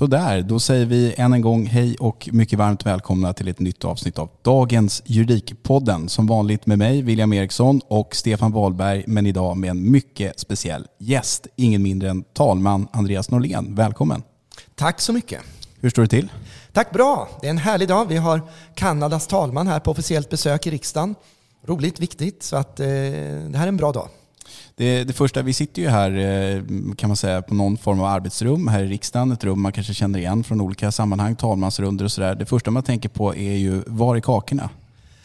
Så 0.00 0.06
där, 0.06 0.42
då 0.42 0.60
säger 0.60 0.86
vi 0.86 1.14
än 1.16 1.32
en 1.32 1.40
gång 1.40 1.66
hej 1.66 1.96
och 1.96 2.28
mycket 2.32 2.58
varmt 2.58 2.86
välkomna 2.86 3.32
till 3.32 3.48
ett 3.48 3.58
nytt 3.58 3.84
avsnitt 3.84 4.18
av 4.18 4.30
dagens 4.42 5.02
Juridikpodden. 5.06 6.08
Som 6.08 6.26
vanligt 6.26 6.66
med 6.66 6.78
mig, 6.78 7.02
William 7.02 7.32
Eriksson 7.32 7.80
och 7.88 8.16
Stefan 8.16 8.52
Wahlberg, 8.52 9.04
men 9.06 9.26
idag 9.26 9.56
med 9.56 9.70
en 9.70 9.90
mycket 9.90 10.40
speciell 10.40 10.86
gäst. 10.98 11.46
Ingen 11.56 11.82
mindre 11.82 12.10
än 12.10 12.22
talman 12.22 12.88
Andreas 12.92 13.30
Norlén. 13.30 13.74
Välkommen! 13.74 14.22
Tack 14.74 15.00
så 15.00 15.12
mycket! 15.12 15.40
Hur 15.80 15.90
står 15.90 16.02
det 16.02 16.08
till? 16.08 16.32
Tack 16.72 16.92
bra! 16.92 17.28
Det 17.40 17.46
är 17.46 17.50
en 17.50 17.58
härlig 17.58 17.88
dag. 17.88 18.06
Vi 18.08 18.16
har 18.16 18.40
Kanadas 18.74 19.26
talman 19.26 19.66
här 19.66 19.80
på 19.80 19.90
officiellt 19.90 20.28
besök 20.28 20.66
i 20.66 20.70
riksdagen. 20.70 21.14
Roligt, 21.66 22.00
viktigt, 22.00 22.42
så 22.42 22.56
att 22.56 22.80
eh, 22.80 22.86
det 22.86 23.54
här 23.54 23.62
är 23.64 23.68
en 23.68 23.76
bra 23.76 23.92
dag. 23.92 24.08
Det, 24.76 25.04
det, 25.04 25.12
första, 25.12 25.42
vi 25.42 25.52
sitter 25.52 25.82
ju 25.82 25.88
här 25.88 26.10
eh, 26.10 26.62
kan 26.96 27.08
man 27.08 27.16
säga 27.16 27.42
på 27.42 27.54
någon 27.54 27.76
form 27.76 28.00
av 28.00 28.06
arbetsrum 28.06 28.68
här 28.68 28.82
i 28.82 28.86
riksdagen. 28.86 29.32
Ett 29.32 29.44
rum 29.44 29.62
man 29.62 29.72
kanske 29.72 29.94
känner 29.94 30.18
igen 30.18 30.44
från 30.44 30.60
olika 30.60 30.92
sammanhang, 30.92 31.36
talmansrunder 31.36 32.04
och 32.04 32.12
sådär. 32.12 32.34
Det 32.34 32.46
första 32.46 32.70
man 32.70 32.82
tänker 32.82 33.08
på 33.08 33.34
är 33.34 33.56
ju, 33.56 33.82
var 33.86 34.16
är 34.16 34.20
kakorna? 34.20 34.70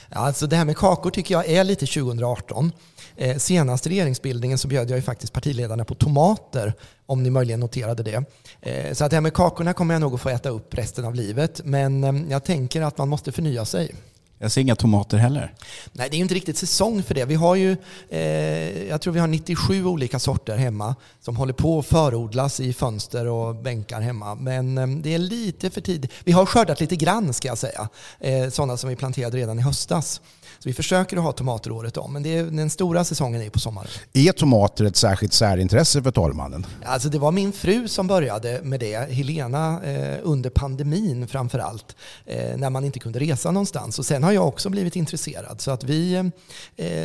Alltså 0.09 0.47
det 0.47 0.55
här 0.55 0.65
med 0.65 0.77
kakor 0.77 1.11
tycker 1.11 1.35
jag 1.35 1.49
är 1.49 1.63
lite 1.63 1.85
2018. 1.85 2.71
Eh, 3.15 3.37
senast 3.37 3.87
regeringsbildningen 3.87 4.57
så 4.57 4.67
bjöd 4.67 4.89
jag 4.89 4.97
ju 4.97 5.01
faktiskt 5.01 5.33
partiledarna 5.33 5.85
på 5.85 5.95
tomater, 5.95 6.73
om 7.05 7.23
ni 7.23 7.29
möjligen 7.29 7.59
noterade 7.59 8.03
det. 8.03 8.23
Eh, 8.61 8.93
så 8.93 9.05
att 9.05 9.11
det 9.11 9.15
här 9.15 9.21
med 9.21 9.33
kakorna 9.33 9.73
kommer 9.73 9.93
jag 9.93 10.01
nog 10.01 10.13
att 10.13 10.21
få 10.21 10.29
äta 10.29 10.49
upp 10.49 10.73
resten 10.73 11.05
av 11.05 11.15
livet. 11.15 11.61
Men 11.63 12.03
eh, 12.03 12.31
jag 12.31 12.43
tänker 12.43 12.81
att 12.81 12.97
man 12.97 13.09
måste 13.09 13.31
förnya 13.31 13.65
sig. 13.65 13.95
Jag 14.37 14.51
ser 14.51 14.61
inga 14.61 14.75
tomater 14.75 15.17
heller. 15.17 15.53
Nej, 15.91 16.09
det 16.09 16.15
är 16.15 16.17
ju 16.17 16.23
inte 16.23 16.35
riktigt 16.35 16.57
säsong 16.57 17.03
för 17.03 17.15
det. 17.15 17.25
Vi 17.25 17.35
har 17.35 17.55
ju, 17.55 17.77
eh, 18.09 18.87
jag 18.87 19.01
tror 19.01 19.13
vi 19.13 19.19
har 19.19 19.27
97 19.27 19.85
olika 19.85 20.19
sorter 20.19 20.57
hemma 20.57 20.95
som 21.21 21.35
håller 21.35 21.53
på 21.53 21.79
att 21.79 21.85
förodlas 21.85 22.59
i 22.59 22.73
fönster 22.73 23.27
och 23.27 23.55
bänkar 23.55 24.01
hemma. 24.01 24.35
Men 24.35 24.77
eh, 24.77 24.87
det 24.87 25.13
är 25.13 25.19
lite 25.19 25.69
för 25.69 25.81
tidigt. 25.81 26.11
Vi 26.23 26.31
har 26.31 26.45
skördat 26.45 26.79
lite 26.79 26.95
grann 26.95 27.33
ska 27.33 27.47
jag 27.47 27.57
säga. 27.57 27.89
Eh, 28.19 28.49
sådana 28.49 28.77
som 28.77 28.89
vi 28.89 28.95
planterade 28.95 29.37
redan 29.37 29.59
i 29.59 29.61
höstas. 29.61 30.21
Så 30.65 30.69
vi 30.69 30.73
försöker 30.73 31.17
att 31.17 31.23
ha 31.23 31.31
tomater 31.31 31.71
året 31.71 31.97
om, 31.97 32.13
men 32.13 32.23
det 32.23 32.37
är, 32.37 32.43
den 32.43 32.69
stora 32.69 33.03
säsongen 33.03 33.41
är 33.41 33.49
på 33.49 33.59
sommaren. 33.59 33.87
Är 34.13 34.31
tomater 34.31 34.85
ett 34.85 34.95
särskilt 34.95 35.33
särintresse 35.33 36.03
för 36.03 36.11
talmannen? 36.11 36.65
Alltså 36.85 37.09
det 37.09 37.19
var 37.19 37.31
min 37.31 37.51
fru 37.51 37.87
som 37.87 38.07
började 38.07 38.61
med 38.63 38.79
det, 38.79 39.11
Helena, 39.11 39.83
eh, 39.83 40.19
under 40.23 40.49
pandemin 40.49 41.27
framför 41.27 41.59
allt, 41.59 41.95
eh, 42.25 42.57
när 42.57 42.69
man 42.69 42.85
inte 42.85 42.99
kunde 42.99 43.19
resa 43.19 43.51
någonstans. 43.51 43.99
Och 43.99 44.05
sen 44.05 44.23
har 44.23 44.31
jag 44.31 44.47
också 44.47 44.69
blivit 44.69 44.95
intresserad. 44.95 45.61
Så 45.61 45.71
att 45.71 45.83
vi, 45.83 46.15
eh, 46.15 46.23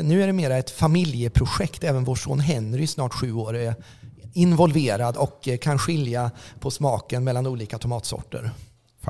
nu 0.02 0.22
är 0.22 0.26
det 0.26 0.32
mera 0.32 0.56
ett 0.56 0.70
familjeprojekt. 0.70 1.84
Även 1.84 2.04
vår 2.04 2.16
son 2.16 2.40
Henry, 2.40 2.86
snart 2.86 3.12
sju 3.12 3.32
år, 3.32 3.56
är 3.56 3.74
involverad 4.32 5.16
och 5.16 5.48
eh, 5.48 5.58
kan 5.58 5.78
skilja 5.78 6.30
på 6.60 6.70
smaken 6.70 7.24
mellan 7.24 7.46
olika 7.46 7.78
tomatsorter. 7.78 8.50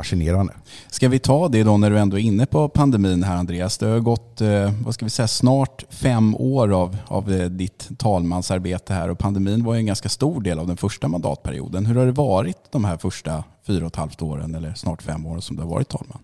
Fascinerande. 0.00 0.52
Ska 0.90 1.08
vi 1.08 1.18
ta 1.18 1.48
det 1.48 1.62
då 1.62 1.76
när 1.76 1.90
du 1.90 1.98
ändå 1.98 2.18
är 2.18 2.22
inne 2.22 2.46
på 2.46 2.68
pandemin 2.68 3.22
här 3.22 3.36
Andreas? 3.36 3.78
Det 3.78 3.86
har 3.86 4.00
gått, 4.00 4.40
eh, 4.40 4.72
vad 4.84 4.94
ska 4.94 5.04
vi 5.06 5.10
säga, 5.10 5.28
snart 5.28 5.84
fem 5.90 6.36
år 6.36 6.72
av, 6.72 6.96
av 7.06 7.32
eh, 7.32 7.48
ditt 7.48 7.88
talmansarbete 7.98 8.94
här 8.94 9.08
och 9.08 9.18
pandemin 9.18 9.64
var 9.64 9.74
ju 9.74 9.80
en 9.80 9.86
ganska 9.86 10.08
stor 10.08 10.40
del 10.40 10.58
av 10.58 10.66
den 10.66 10.76
första 10.76 11.08
mandatperioden. 11.08 11.86
Hur 11.86 11.94
har 11.94 12.06
det 12.06 12.12
varit 12.12 12.56
de 12.70 12.84
här 12.84 12.96
första 12.96 13.44
fyra 13.66 13.84
och 13.84 13.92
ett 13.92 13.96
halvt 13.96 14.22
åren 14.22 14.54
eller 14.54 14.74
snart 14.74 15.02
fem 15.02 15.26
åren 15.26 15.42
som 15.42 15.56
du 15.56 15.62
har 15.62 15.70
varit 15.70 15.88
talman? 15.88 16.18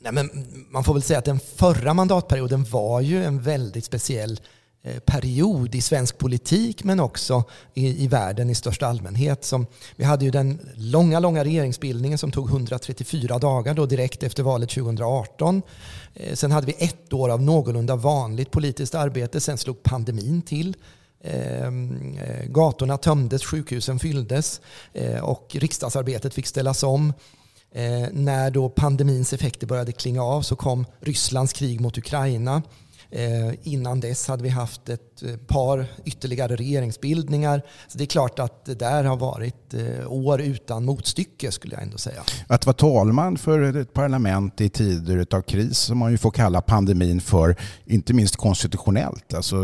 Nej, 0.00 0.12
men 0.12 0.30
man 0.70 0.84
får 0.84 0.94
väl 0.94 1.02
säga 1.02 1.18
att 1.18 1.24
den 1.24 1.40
förra 1.56 1.94
mandatperioden 1.94 2.64
var 2.64 3.00
ju 3.00 3.24
en 3.24 3.42
väldigt 3.42 3.84
speciell 3.84 4.40
Eh, 4.86 4.98
period 4.98 5.74
i 5.74 5.80
svensk 5.80 6.18
politik 6.18 6.84
men 6.84 7.00
också 7.00 7.44
i, 7.74 8.04
i 8.04 8.08
världen 8.08 8.50
i 8.50 8.54
största 8.54 8.86
allmänhet. 8.86 9.44
Som, 9.44 9.66
vi 9.96 10.04
hade 10.04 10.24
ju 10.24 10.30
den 10.30 10.58
långa, 10.74 11.20
långa 11.20 11.44
regeringsbildningen 11.44 12.18
som 12.18 12.32
tog 12.32 12.50
134 12.50 13.38
dagar 13.38 13.74
då 13.74 13.86
direkt 13.86 14.22
efter 14.22 14.42
valet 14.42 14.70
2018. 14.70 15.62
Eh, 16.14 16.34
sen 16.34 16.52
hade 16.52 16.66
vi 16.66 16.74
ett 16.78 17.12
år 17.12 17.28
av 17.28 17.42
någorlunda 17.42 17.96
vanligt 17.96 18.50
politiskt 18.50 18.94
arbete. 18.94 19.40
Sen 19.40 19.58
slog 19.58 19.82
pandemin 19.82 20.42
till. 20.42 20.76
Ehm, 21.24 22.18
eh, 22.18 22.46
gatorna 22.46 22.96
tömdes, 22.98 23.44
sjukhusen 23.44 23.98
fylldes 23.98 24.60
eh, 24.92 25.24
och 25.24 25.56
riksdagsarbetet 25.58 26.34
fick 26.34 26.46
ställas 26.46 26.82
om. 26.82 27.12
Eh, 27.72 28.08
när 28.12 28.50
då 28.50 28.68
pandemins 28.68 29.32
effekter 29.32 29.66
började 29.66 29.92
klinga 29.92 30.22
av 30.22 30.42
så 30.42 30.56
kom 30.56 30.86
Rysslands 31.00 31.52
krig 31.52 31.80
mot 31.80 31.98
Ukraina. 31.98 32.62
Eh, 33.16 33.54
innan 33.62 34.00
dess 34.00 34.28
hade 34.28 34.42
vi 34.42 34.48
haft 34.48 34.88
ett 34.88 35.22
eh, 35.22 35.36
par 35.36 35.86
ytterligare 36.04 36.56
regeringsbildningar. 36.56 37.62
Så 37.88 37.98
det 37.98 38.04
är 38.04 38.06
klart 38.06 38.38
att 38.38 38.64
det 38.64 38.74
där 38.74 39.04
har 39.04 39.16
varit 39.16 39.74
eh, 39.74 40.12
år 40.12 40.40
utan 40.40 40.84
motstycke 40.84 41.52
skulle 41.52 41.74
jag 41.74 41.82
ändå 41.82 41.98
säga. 41.98 42.22
Att 42.46 42.66
vara 42.66 42.74
talman 42.74 43.36
för 43.36 43.76
ett 43.76 43.92
parlament 43.92 44.60
i 44.60 44.68
tider 44.68 45.26
av 45.30 45.42
kris 45.42 45.78
som 45.78 45.98
man 45.98 46.10
ju 46.10 46.18
får 46.18 46.30
kalla 46.30 46.60
pandemin 46.60 47.20
för, 47.20 47.56
inte 47.84 48.12
minst 48.12 48.36
konstitutionellt. 48.36 49.34
Alltså, 49.34 49.56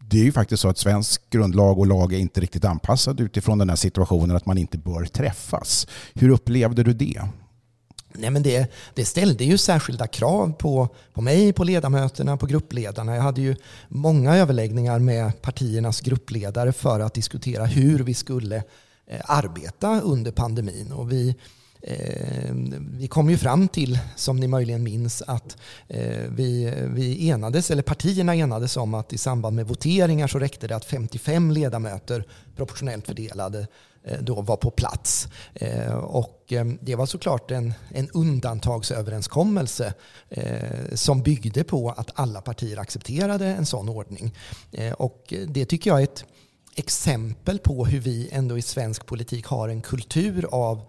det 0.00 0.20
är 0.20 0.24
ju 0.24 0.32
faktiskt 0.32 0.62
så 0.62 0.68
att 0.68 0.78
svensk 0.78 1.30
grundlag 1.30 1.78
och 1.78 1.86
lag 1.86 2.12
är 2.12 2.18
inte 2.18 2.40
riktigt 2.40 2.64
anpassad 2.64 3.20
utifrån 3.20 3.58
den 3.58 3.68
här 3.68 3.76
situationen 3.76 4.36
att 4.36 4.46
man 4.46 4.58
inte 4.58 4.78
bör 4.78 5.04
träffas. 5.04 5.86
Hur 6.14 6.28
upplevde 6.28 6.82
du 6.82 6.92
det? 6.92 7.22
Nej, 8.18 8.30
men 8.30 8.42
det, 8.42 8.72
det 8.94 9.04
ställde 9.04 9.44
ju 9.44 9.58
särskilda 9.58 10.06
krav 10.06 10.52
på, 10.52 10.88
på 11.12 11.20
mig, 11.20 11.52
på 11.52 11.64
ledamöterna, 11.64 12.36
på 12.36 12.46
gruppledarna. 12.46 13.14
Jag 13.14 13.22
hade 13.22 13.40
ju 13.40 13.56
många 13.88 14.36
överläggningar 14.36 14.98
med 14.98 15.42
partiernas 15.42 16.00
gruppledare 16.00 16.72
för 16.72 17.00
att 17.00 17.14
diskutera 17.14 17.64
hur 17.64 17.98
vi 17.98 18.14
skulle 18.14 18.56
eh, 19.06 19.20
arbeta 19.24 20.00
under 20.00 20.30
pandemin. 20.32 20.92
Och 20.92 21.12
vi 21.12 21.36
Eh, 21.82 22.54
vi 22.78 23.08
kom 23.08 23.30
ju 23.30 23.38
fram 23.38 23.68
till, 23.68 23.98
som 24.16 24.36
ni 24.36 24.48
möjligen 24.48 24.82
minns, 24.82 25.22
att 25.22 25.56
eh, 25.88 26.24
vi, 26.30 26.74
vi 26.86 27.28
enades, 27.28 27.70
eller 27.70 27.82
partierna 27.82 28.34
enades 28.34 28.76
om 28.76 28.94
att 28.94 29.12
i 29.12 29.18
samband 29.18 29.56
med 29.56 29.66
voteringar 29.66 30.26
så 30.26 30.38
räckte 30.38 30.68
det 30.68 30.76
att 30.76 30.84
55 30.84 31.50
ledamöter 31.50 32.24
proportionellt 32.56 33.06
fördelade 33.06 33.58
eh, 33.60 33.66
Eh, 34.04 34.18
då 34.20 34.40
var 34.40 34.56
på 34.56 34.70
plats. 34.70 35.28
Eh, 35.54 35.94
och 35.94 36.52
eh, 36.52 36.66
det 36.80 36.94
var 36.94 37.06
såklart 37.06 37.50
en, 37.50 37.74
en 37.90 38.10
undantagsöverenskommelse 38.10 39.94
som 40.94 41.22
byggde 41.22 41.64
på 41.64 41.90
att 41.90 42.10
alla 42.14 42.40
partier 42.40 42.78
accepterade 42.78 43.46
en 43.46 43.66
sån 43.66 43.88
ordning. 43.88 44.34
Och 44.98 45.34
det 45.48 45.64
tycker 45.64 45.90
jag 45.90 46.00
är 46.00 46.04
ett 46.04 46.24
exempel 46.74 47.58
på 47.58 47.86
hur 47.86 48.00
vi 48.00 48.28
ändå 48.32 48.58
i 48.58 48.62
svensk 48.62 49.06
politik 49.06 49.46
har 49.46 49.68
en 49.68 49.82
kultur 49.82 50.48
av 50.50 50.82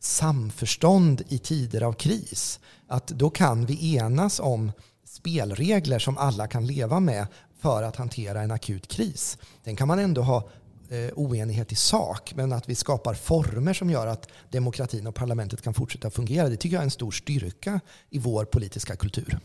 samförstånd 0.00 1.22
i 1.28 1.38
tider 1.38 1.82
av 1.82 1.92
kris. 1.92 2.60
Att 2.88 3.06
då 3.06 3.30
kan 3.30 3.66
vi 3.66 3.96
enas 3.96 4.40
om 4.40 4.72
spelregler 5.06 5.98
som 5.98 6.18
alla 6.18 6.46
kan 6.46 6.66
leva 6.66 7.00
med 7.00 7.26
för 7.60 7.82
att 7.82 7.96
hantera 7.96 8.42
en 8.42 8.50
akut 8.50 8.88
kris. 8.88 9.38
Sen 9.64 9.76
kan 9.76 9.88
man 9.88 9.98
ändå 9.98 10.22
ha 10.22 10.48
Eh, 10.88 11.10
oenighet 11.14 11.72
i 11.72 11.74
sak, 11.74 12.32
men 12.36 12.52
att 12.52 12.68
vi 12.68 12.74
skapar 12.74 13.14
former 13.14 13.74
som 13.74 13.90
gör 13.90 14.06
att 14.06 14.28
demokratin 14.50 15.06
och 15.06 15.14
parlamentet 15.14 15.62
kan 15.62 15.74
fortsätta 15.74 16.10
fungera, 16.10 16.48
det 16.48 16.56
tycker 16.56 16.76
jag 16.76 16.80
är 16.80 16.84
en 16.84 16.90
stor 16.90 17.10
styrka 17.10 17.80
i 18.10 18.18
vår 18.18 18.44
politiska 18.44 18.96
kultur. 18.96 19.38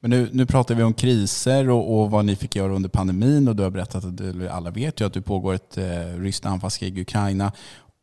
Men 0.00 0.10
nu, 0.10 0.28
nu 0.32 0.46
pratar 0.46 0.74
vi 0.74 0.82
om 0.82 0.94
kriser 0.94 1.70
och, 1.70 2.00
och, 2.00 2.10
vad 2.10 2.24
ni 2.24 2.36
fick 2.36 2.56
göra 2.56 2.72
under 2.72 2.88
pandemin 2.88 3.48
och 3.48 3.56
du 3.56 3.62
har 3.62 3.70
berättat 3.70 4.04
att 4.04 4.50
alla 4.50 4.70
vet 4.70 5.00
ju 5.00 5.06
att 5.06 5.14
det 5.14 5.22
pågår 5.22 5.54
ett 5.54 5.78
eh, 5.78 5.84
ryskt 6.18 6.46
anfallskrig 6.46 6.98
i 6.98 7.00
Ukraina 7.00 7.52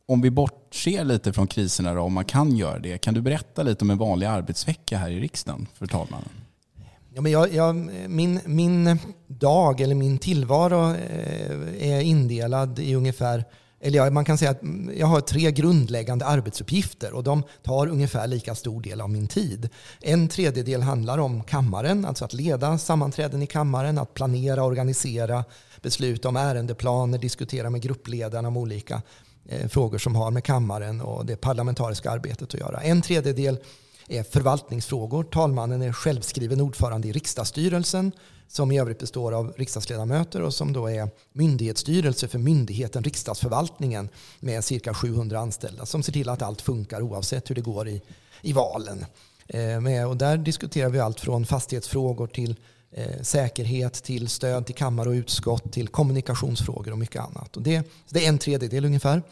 om 0.06 0.20
vi 0.20 0.30
bortser 0.30 1.04
lite 1.04 1.32
från 1.32 1.46
kriserna 1.46 1.94
då, 1.94 2.00
om 2.00 2.12
man 2.12 2.24
kan 2.24 2.56
göra 2.56 2.78
det, 2.78 2.98
kan 2.98 3.14
du 3.14 3.20
berätta 3.20 3.62
lite 3.62 3.84
om 3.84 3.90
en 3.90 3.98
vanlig 3.98 4.26
arbetsvecka 4.26 4.98
här 4.98 5.10
i 5.10 5.20
riksdagen 5.20 5.66
för 5.74 5.86
talmannen? 5.86 6.43
Ja, 7.16 7.20
men 7.20 7.32
jag, 7.32 7.54
jag, 7.54 7.76
min, 8.08 8.40
min 8.46 8.98
dag 9.26 9.80
eller 9.80 9.94
min 9.94 10.18
tillvaro 10.18 10.90
eh, 10.90 11.92
är 11.92 12.00
indelad 12.00 12.78
i 12.78 12.94
ungefär 12.94 13.44
eller 13.80 13.98
ja, 13.98 14.10
man 14.10 14.24
kan 14.24 14.38
säga 14.38 14.50
att 14.50 14.60
jag 14.96 15.06
har 15.06 15.20
tre 15.20 15.50
grundläggande 15.50 16.24
arbetsuppgifter 16.24 17.12
och 17.12 17.24
de 17.24 17.42
tar 17.62 17.86
ungefär 17.86 18.26
lika 18.26 18.54
stor 18.54 18.82
del 18.82 19.00
av 19.00 19.10
min 19.10 19.26
tid. 19.26 19.68
En 20.00 20.28
tredjedel 20.28 20.82
handlar 20.82 21.18
om 21.18 21.42
kammaren, 21.42 22.04
alltså 22.04 22.24
att 22.24 22.32
leda 22.32 22.78
sammanträden 22.78 23.42
i 23.42 23.46
kammaren, 23.46 23.98
att 23.98 24.14
planera, 24.14 24.64
organisera, 24.64 25.44
besluta 25.82 26.28
om 26.28 26.36
ärendeplaner, 26.36 27.18
diskutera 27.18 27.70
med 27.70 27.82
gruppledarna 27.82 28.48
om 28.48 28.56
olika 28.56 29.02
eh, 29.48 29.68
frågor 29.68 29.98
som 29.98 30.16
har 30.16 30.30
med 30.30 30.44
kammaren 30.44 31.00
och 31.00 31.26
det 31.26 31.36
parlamentariska 31.36 32.10
arbetet 32.10 32.54
att 32.54 32.60
göra. 32.60 32.80
En 32.80 33.02
tredjedel 33.02 33.58
är 34.08 34.22
förvaltningsfrågor. 34.22 35.24
Talmannen 35.24 35.82
är 35.82 35.92
självskriven 35.92 36.60
ordförande 36.60 37.08
i 37.08 37.12
riksdagsstyrelsen 37.12 38.12
som 38.48 38.72
i 38.72 38.78
övrigt 38.78 38.98
består 38.98 39.32
av 39.32 39.52
riksdagsledamöter 39.56 40.42
och 40.42 40.54
som 40.54 40.72
då 40.72 40.90
är 40.90 41.08
myndighetsstyrelse 41.32 42.28
för 42.28 42.38
myndigheten 42.38 43.04
Riksdagsförvaltningen 43.04 44.08
med 44.40 44.64
cirka 44.64 44.94
700 44.94 45.38
anställda 45.38 45.86
som 45.86 46.02
ser 46.02 46.12
till 46.12 46.28
att 46.28 46.42
allt 46.42 46.62
funkar 46.62 47.02
oavsett 47.02 47.50
hur 47.50 47.54
det 47.54 47.60
går 47.60 47.88
i, 47.88 48.02
i 48.42 48.52
valen. 48.52 49.06
Eh, 49.48 49.80
med, 49.80 50.06
och 50.06 50.16
där 50.16 50.36
diskuterar 50.36 50.88
vi 50.88 51.00
allt 51.00 51.20
från 51.20 51.46
fastighetsfrågor 51.46 52.26
till 52.26 52.56
eh, 52.90 53.22
säkerhet, 53.22 53.92
till 53.92 54.28
stöd 54.28 54.66
till 54.66 54.74
kammare 54.74 55.08
och 55.08 55.14
utskott, 55.14 55.72
till 55.72 55.88
kommunikationsfrågor 55.88 56.92
och 56.92 56.98
mycket 56.98 57.22
annat. 57.22 57.56
Och 57.56 57.62
det, 57.62 57.82
det 58.08 58.24
är 58.24 58.28
en 58.28 58.38
tredjedel 58.38 58.84
ungefär. 58.84 59.22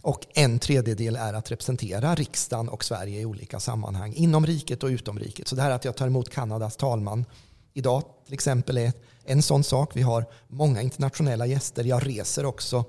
Och 0.00 0.26
en 0.34 0.58
tredjedel 0.58 1.16
är 1.16 1.32
att 1.32 1.50
representera 1.50 2.14
riksdagen 2.14 2.68
och 2.68 2.84
Sverige 2.84 3.20
i 3.20 3.24
olika 3.24 3.60
sammanhang, 3.60 4.14
inom 4.14 4.46
riket 4.46 4.82
och 4.82 4.88
utom 4.88 5.18
riket. 5.18 5.48
Så 5.48 5.56
det 5.56 5.62
här 5.62 5.70
att 5.70 5.84
jag 5.84 5.96
tar 5.96 6.06
emot 6.06 6.30
Kanadas 6.30 6.76
talman 6.76 7.24
idag 7.74 8.02
till 8.24 8.34
exempel 8.34 8.78
är 8.78 8.92
en 9.24 9.42
sån 9.42 9.64
sak. 9.64 9.96
Vi 9.96 10.02
har 10.02 10.24
många 10.48 10.82
internationella 10.82 11.46
gäster. 11.46 11.84
Jag 11.84 12.06
reser 12.06 12.44
också 12.44 12.84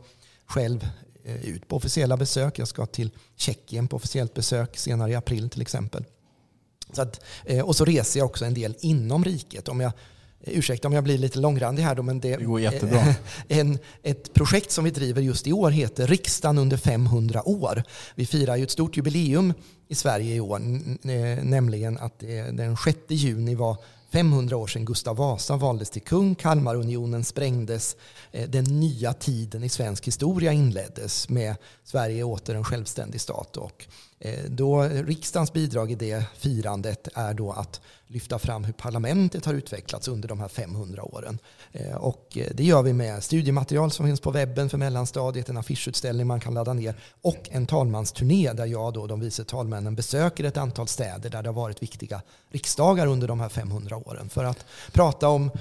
själv 0.45 0.87
eh, 1.23 1.45
ut 1.45 1.67
på 1.67 1.75
officiella 1.75 2.17
besök. 2.17 2.59
Jag 2.59 2.67
ska 2.67 2.85
till 2.85 3.11
Tjeckien 3.35 3.87
på 3.87 3.95
officiellt 3.95 4.33
besök 4.33 4.77
senare 4.77 5.11
i 5.11 5.15
april 5.15 5.49
till 5.49 5.61
exempel. 5.61 6.05
Så 6.93 7.01
att, 7.01 7.21
eh, 7.45 7.65
och 7.65 7.75
så 7.75 7.85
reser 7.85 8.19
jag 8.19 8.25
också 8.25 8.45
en 8.45 8.53
del 8.53 8.75
inom 8.79 9.23
riket. 9.23 9.67
Om 9.67 9.79
jag, 9.79 9.91
ursäkta 10.41 10.88
om 10.88 10.94
jag 10.94 11.03
blir 11.03 11.18
lite 11.18 11.39
långrandig 11.39 11.83
här 11.83 11.95
då, 11.95 12.03
men 12.03 12.19
det, 12.19 12.38
det 12.38 12.44
går 12.44 12.62
jättebra. 12.62 13.15
En, 13.47 13.80
ett 14.03 14.33
projekt 14.33 14.71
som 14.71 14.83
vi 14.83 14.91
driver 14.91 15.21
just 15.21 15.47
i 15.47 15.53
år 15.53 15.71
heter 15.71 16.07
Riksdagen 16.07 16.57
under 16.57 16.77
500 16.77 17.50
år. 17.50 17.83
Vi 18.15 18.25
firar 18.25 18.56
ju 18.56 18.63
ett 18.63 18.71
stort 18.71 18.97
jubileum 18.97 19.53
i 19.88 19.95
Sverige 19.95 20.36
i 20.36 20.39
år, 20.39 20.59
nämligen 21.44 21.97
att 21.97 22.19
den 22.51 22.77
6 22.77 22.97
juni 23.09 23.56
var 23.56 23.77
500 24.12 24.57
år 24.57 24.68
sedan 24.68 24.86
Gustav 24.86 25.15
Vasa 25.15 25.57
valdes 25.57 25.89
till 25.89 26.01
kung, 26.01 26.36
Kalmarunionen 26.36 27.24
sprängdes, 27.24 27.95
eh, 28.31 28.50
den 28.50 28.63
nya 28.63 29.13
tiden 29.13 29.63
i 29.63 29.69
svensk 29.69 30.07
historia 30.07 30.51
inleddes 30.51 31.30
med 31.30 31.56
Sverige 31.83 32.24
åter 32.24 32.56
en 32.56 32.63
självständig 32.63 33.21
stat. 33.21 33.57
Och 33.57 33.88
Eh, 34.21 34.44
då 34.48 34.81
riksdagens 34.83 35.54
bidrag 35.54 35.92
i 35.92 35.95
det 35.95 36.24
firandet 36.38 37.07
är 37.13 37.33
då 37.33 37.51
att 37.51 37.81
lyfta 38.07 38.39
fram 38.39 38.63
hur 38.63 38.74
parlamentet 38.74 39.45
har 39.45 39.54
utvecklats 39.54 40.07
under 40.07 40.27
de 40.27 40.39
här 40.39 40.48
500 40.48 41.04
åren. 41.04 41.39
Eh, 41.71 41.95
och 41.95 42.38
eh, 42.38 42.48
det 42.51 42.63
gör 42.63 42.83
vi 42.83 42.94
med 42.94 43.24
studiematerial 43.24 43.92
som 43.92 44.06
finns 44.06 44.19
på 44.19 44.31
webben 44.31 44.69
för 44.69 44.77
mellanstadiet, 44.77 45.50
en 45.50 45.57
affischutställning 45.57 46.27
man 46.27 46.39
kan 46.39 46.54
ladda 46.54 46.74
ner 46.74 46.95
och 47.21 47.50
en 47.51 47.66
talmansturné 47.66 48.54
där 48.54 48.66
jag 48.66 48.98
och 48.98 49.07
de 49.07 49.19
vice 49.19 49.44
talmännen 49.44 49.95
besöker 49.95 50.44
ett 50.44 50.57
antal 50.57 50.88
städer 50.88 51.30
där 51.30 51.44
det 51.44 51.50
har 51.50 51.54
varit 51.54 51.83
viktiga 51.83 52.21
riksdagar 52.50 53.07
under 53.07 53.27
de 53.27 53.39
här 53.39 53.50
500 53.50 53.98
åren 53.98 54.30
för 54.30 54.44
att 54.44 54.66
prata 54.92 55.27
om 55.27 55.51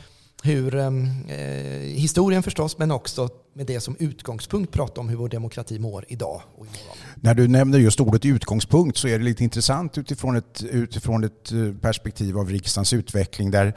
hur 0.42 0.74
eh, 0.74 0.86
eh, 0.86 1.80
historien 1.80 2.42
förstås, 2.42 2.78
men 2.78 2.90
också 2.90 3.28
med 3.54 3.66
det 3.66 3.80
som 3.80 3.96
utgångspunkt 3.98 4.72
prata 4.72 5.00
om 5.00 5.08
hur 5.08 5.16
vår 5.16 5.28
demokrati 5.28 5.78
mår 5.78 6.04
idag 6.08 6.42
och 6.54 6.66
imorgon. 6.66 6.96
När 7.14 7.34
du 7.34 7.48
nämner 7.48 7.78
just 7.78 8.00
ordet 8.00 8.24
utgångspunkt 8.24 8.96
så 8.96 9.08
är 9.08 9.18
det 9.18 9.24
lite 9.24 9.44
intressant 9.44 9.98
utifrån 9.98 10.36
ett, 10.36 10.62
utifrån 10.62 11.24
ett 11.24 11.52
eh, 11.52 11.72
perspektiv 11.80 12.38
av 12.38 12.50
riksdagens 12.50 12.92
utveckling 12.92 13.50
där 13.50 13.74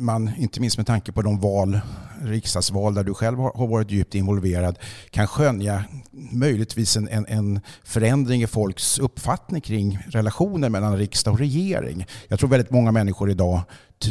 man, 0.00 0.30
inte 0.38 0.60
minst 0.60 0.76
med 0.76 0.86
tanke 0.86 1.12
på 1.12 1.22
de 1.22 1.40
val, 1.40 1.80
riksdagsval 2.22 2.94
där 2.94 3.04
du 3.04 3.14
själv 3.14 3.38
har 3.38 3.66
varit 3.66 3.90
djupt 3.90 4.14
involverad, 4.14 4.78
kan 5.10 5.26
skönja 5.26 5.84
möjligtvis 6.32 6.96
en, 6.96 7.08
en, 7.08 7.26
en, 7.26 7.60
förändring 7.84 8.42
i 8.42 8.46
folks 8.46 8.98
uppfattning 8.98 9.60
kring 9.60 9.98
relationer 10.08 10.68
mellan 10.68 10.98
riksdag 10.98 11.34
och 11.34 11.38
regering. 11.38 12.06
Jag 12.28 12.38
tror 12.38 12.50
väldigt 12.50 12.70
många 12.70 12.92
människor 12.92 13.30
idag 13.30 13.60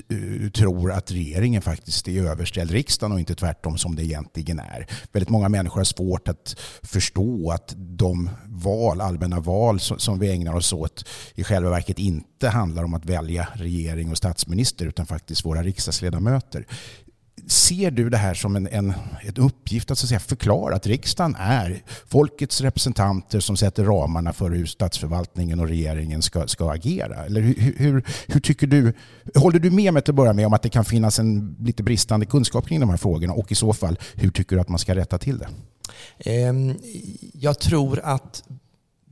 eh, 0.09 0.49
tror 0.49 0.91
att 0.91 1.11
regeringen 1.11 1.61
faktiskt 1.61 2.07
är 2.07 2.23
överställd 2.23 2.71
riksdagen 2.71 3.11
och 3.11 3.19
inte 3.19 3.35
tvärtom 3.35 3.77
som 3.77 3.95
det 3.95 4.03
egentligen 4.03 4.59
är. 4.59 4.87
Väldigt 5.11 5.29
många 5.29 5.49
människor 5.49 5.79
har 5.79 5.83
svårt 5.85 6.27
att 6.27 6.55
förstå 6.83 7.51
att 7.51 7.73
de 7.77 8.29
val, 8.45 9.01
allmänna 9.01 9.39
val 9.39 9.79
som 9.79 10.19
vi 10.19 10.31
ägnar 10.31 10.55
oss 10.55 10.73
åt 10.73 11.07
i 11.35 11.43
själva 11.43 11.69
verket 11.69 11.99
inte 11.99 12.49
handlar 12.49 12.83
om 12.83 12.93
att 12.93 13.05
välja 13.05 13.47
regering 13.53 14.11
och 14.11 14.17
statsminister 14.17 14.85
utan 14.85 15.05
faktiskt 15.05 15.45
våra 15.45 15.63
riksdagsledamöter 15.63 16.65
ser 17.47 17.91
du 17.91 18.09
det 18.09 18.17
här 18.17 18.33
som 18.33 18.55
en, 18.55 18.67
en, 18.67 18.93
ett 19.21 19.37
uppgift 19.37 19.91
att, 19.91 19.97
så 19.97 20.05
att 20.05 20.09
säga, 20.09 20.19
förklara 20.19 20.75
att 20.75 20.87
riksdagen 20.87 21.35
är 21.39 21.83
folkets 22.07 22.61
representanter 22.61 23.39
som 23.39 23.57
sätter 23.57 23.83
ramarna 23.83 24.33
för 24.33 24.49
hur 24.49 24.65
statsförvaltningen 24.65 25.59
och 25.59 25.67
regeringen 25.67 26.21
ska, 26.21 26.47
ska 26.47 26.71
agera? 26.71 27.25
Eller 27.25 27.41
hur, 27.41 27.73
hur, 27.77 28.05
hur, 28.27 28.39
tycker 28.39 28.67
du, 28.67 28.93
håller 29.35 29.59
du 29.59 29.71
med 29.71 29.93
mig 29.93 30.01
till 30.01 30.11
att 30.11 30.15
börja 30.15 30.33
med 30.33 30.45
om 30.45 30.53
att 30.53 30.61
det 30.61 30.69
kan 30.69 30.85
finnas 30.85 31.19
en 31.19 31.55
lite 31.59 31.83
bristande 31.83 32.25
kunskap 32.25 32.67
kring 32.67 32.79
de 32.79 32.89
här 32.89 32.97
frågorna 32.97 33.33
och 33.33 33.51
i 33.51 33.55
så 33.55 33.73
fall, 33.73 33.99
hur 34.15 34.29
tycker 34.29 34.55
du 34.55 34.61
att 34.61 34.69
man 34.69 34.79
ska 34.79 34.95
rätta 34.95 35.17
till 35.17 35.37
det? 35.37 35.47
Ehm, 36.19 36.73
jag 37.33 37.59
tror 37.59 37.99
att 38.03 38.43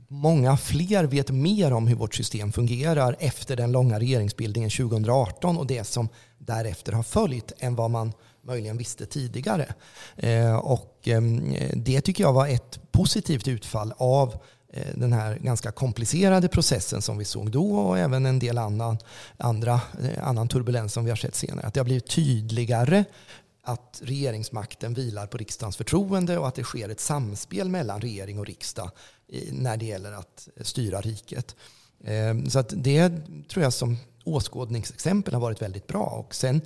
många 0.08 0.56
fler 0.56 1.04
vet 1.04 1.30
mer 1.30 1.72
om 1.72 1.86
hur 1.86 1.96
vårt 1.96 2.14
system 2.14 2.52
fungerar 2.52 3.16
efter 3.18 3.56
den 3.56 3.72
långa 3.72 4.00
regeringsbildningen 4.00 4.70
2018 4.70 5.58
och 5.58 5.66
det 5.66 5.84
som 5.84 6.08
därefter 6.38 6.92
har 6.92 7.02
följt 7.02 7.52
än 7.58 7.74
vad 7.74 7.90
man 7.90 8.12
möjligen 8.42 8.76
visste 8.76 9.06
tidigare. 9.06 9.74
Eh, 10.16 10.56
och 10.56 11.00
ehm, 11.04 11.54
det 11.74 12.00
tycker 12.00 12.24
jag 12.24 12.32
var 12.32 12.48
ett 12.48 12.92
positivt 12.92 13.48
utfall 13.48 13.92
av 13.96 14.34
eh, 14.72 14.94
den 14.94 15.12
här 15.12 15.38
ganska 15.38 15.72
komplicerade 15.72 16.48
processen 16.48 17.02
som 17.02 17.18
vi 17.18 17.24
såg 17.24 17.50
då 17.50 17.76
och 17.76 17.98
även 17.98 18.26
en 18.26 18.38
del 18.38 18.58
annan, 18.58 18.98
andra, 19.36 19.80
eh, 20.02 20.28
annan 20.28 20.48
turbulens 20.48 20.92
som 20.92 21.04
vi 21.04 21.10
har 21.10 21.16
sett 21.16 21.34
senare. 21.34 21.66
Att 21.66 21.74
det 21.74 21.80
har 21.80 21.84
blivit 21.84 22.10
tydligare 22.10 23.04
att 23.64 24.00
regeringsmakten 24.04 24.94
vilar 24.94 25.26
på 25.26 25.38
riksdagens 25.38 25.76
förtroende 25.76 26.38
och 26.38 26.48
att 26.48 26.54
det 26.54 26.64
sker 26.64 26.88
ett 26.88 27.00
samspel 27.00 27.68
mellan 27.68 28.00
regering 28.00 28.38
och 28.38 28.46
riksdag 28.46 28.90
när 29.50 29.76
det 29.76 29.84
gäller 29.84 30.12
att 30.12 30.48
styra 30.60 31.00
riket. 31.00 31.56
Ehm, 32.04 32.50
så 32.50 32.58
att 32.58 32.72
det 32.76 33.12
tror 33.48 33.62
jag 33.62 33.72
som 33.72 33.96
åskådningsexempel 34.24 35.34
har 35.34 35.40
varit 35.40 35.62
väldigt 35.62 35.86
bra. 35.86 36.04
Och 36.04 36.34
sen 36.34 36.60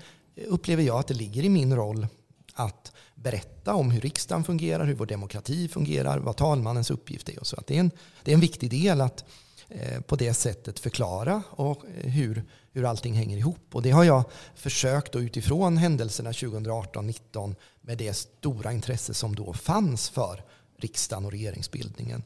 upplever 0.46 0.82
jag 0.82 0.98
att 0.98 1.06
det 1.06 1.14
ligger 1.14 1.44
i 1.44 1.48
min 1.48 1.76
roll 1.76 2.06
att 2.54 2.92
berätta 3.14 3.74
om 3.74 3.90
hur 3.90 4.00
riksdagen 4.00 4.44
fungerar, 4.44 4.84
hur 4.84 4.94
vår 4.94 5.06
demokrati 5.06 5.68
fungerar, 5.68 6.18
vad 6.18 6.36
talmannens 6.36 6.90
uppgift 6.90 7.28
är. 7.28 7.40
Och 7.40 7.46
så 7.46 7.56
att 7.56 7.66
det, 7.66 7.76
är 7.76 7.80
en, 7.80 7.90
det 8.22 8.30
är 8.30 8.34
en 8.34 8.40
viktig 8.40 8.70
del 8.70 9.00
att 9.00 9.24
eh, 9.68 10.00
på 10.00 10.16
det 10.16 10.34
sättet 10.34 10.78
förklara 10.78 11.42
och 11.50 11.84
eh, 11.84 12.10
hur, 12.10 12.44
hur 12.78 12.84
allting 12.84 13.14
hänger 13.14 13.36
ihop. 13.36 13.66
Och 13.72 13.82
det 13.82 13.90
har 13.90 14.04
jag 14.04 14.24
försökt 14.54 15.12
då 15.12 15.20
utifrån 15.20 15.76
händelserna 15.76 16.32
2018-19 16.32 17.54
med 17.80 17.98
det 17.98 18.14
stora 18.14 18.72
intresse 18.72 19.14
som 19.14 19.34
då 19.34 19.52
fanns 19.52 20.08
för 20.08 20.44
riksdagen 20.78 21.24
och 21.24 21.30
regeringsbildningen 21.30 22.22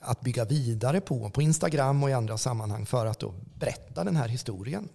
att 0.00 0.20
bygga 0.20 0.44
vidare 0.44 1.00
på, 1.00 1.30
på 1.30 1.42
Instagram 1.42 2.02
och 2.02 2.10
i 2.10 2.12
andra 2.12 2.38
sammanhang 2.38 2.86
för 2.86 3.06
att 3.06 3.18
då 3.18 3.34
berätta 3.54 4.04
den 4.04 4.16
här 4.16 4.28
historien. 4.28 4.88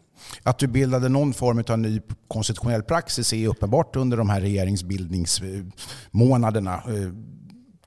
Att 0.43 0.59
du 0.59 0.67
bildade 0.67 1.09
någon 1.09 1.33
form 1.33 1.63
av 1.67 1.79
ny 1.79 2.01
konstitutionell 2.27 2.83
praxis 2.83 3.33
är 3.33 3.47
uppenbart 3.47 3.95
under 3.95 4.17
de 4.17 4.29
här 4.29 4.41
regeringsbildningsmånaderna. 4.41 6.73
Eh, 6.73 7.11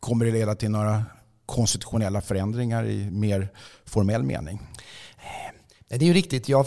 kommer 0.00 0.24
det 0.24 0.32
leda 0.32 0.54
till 0.54 0.70
några 0.70 1.04
konstitutionella 1.46 2.20
förändringar 2.20 2.86
i 2.86 3.10
mer 3.10 3.48
formell 3.84 4.22
mening? 4.22 4.60
Det 5.88 5.94
är 5.94 6.06
ju 6.06 6.12
riktigt. 6.12 6.48
Jag 6.48 6.66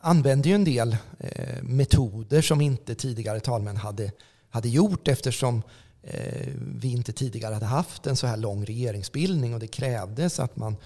använde 0.00 0.48
ju 0.48 0.54
en 0.54 0.64
del 0.64 0.96
eh, 1.18 1.62
metoder 1.62 2.42
som 2.42 2.60
inte 2.60 2.94
tidigare 2.94 3.40
talmän 3.40 3.76
hade, 3.76 4.12
hade 4.50 4.68
gjort 4.68 5.08
eftersom 5.08 5.62
eh, 6.02 6.48
vi 6.56 6.92
inte 6.92 7.12
tidigare 7.12 7.54
hade 7.54 7.66
haft 7.66 8.06
en 8.06 8.16
så 8.16 8.26
här 8.26 8.36
lång 8.36 8.64
regeringsbildning 8.64 9.54
och 9.54 9.60
det 9.60 9.66
krävdes 9.66 10.40
att 10.40 10.56
man 10.56 10.76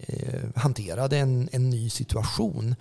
eh, 0.00 0.40
hanterade 0.54 1.18
en, 1.18 1.48
en 1.52 1.70
ny 1.70 1.90
situation. 1.90 2.74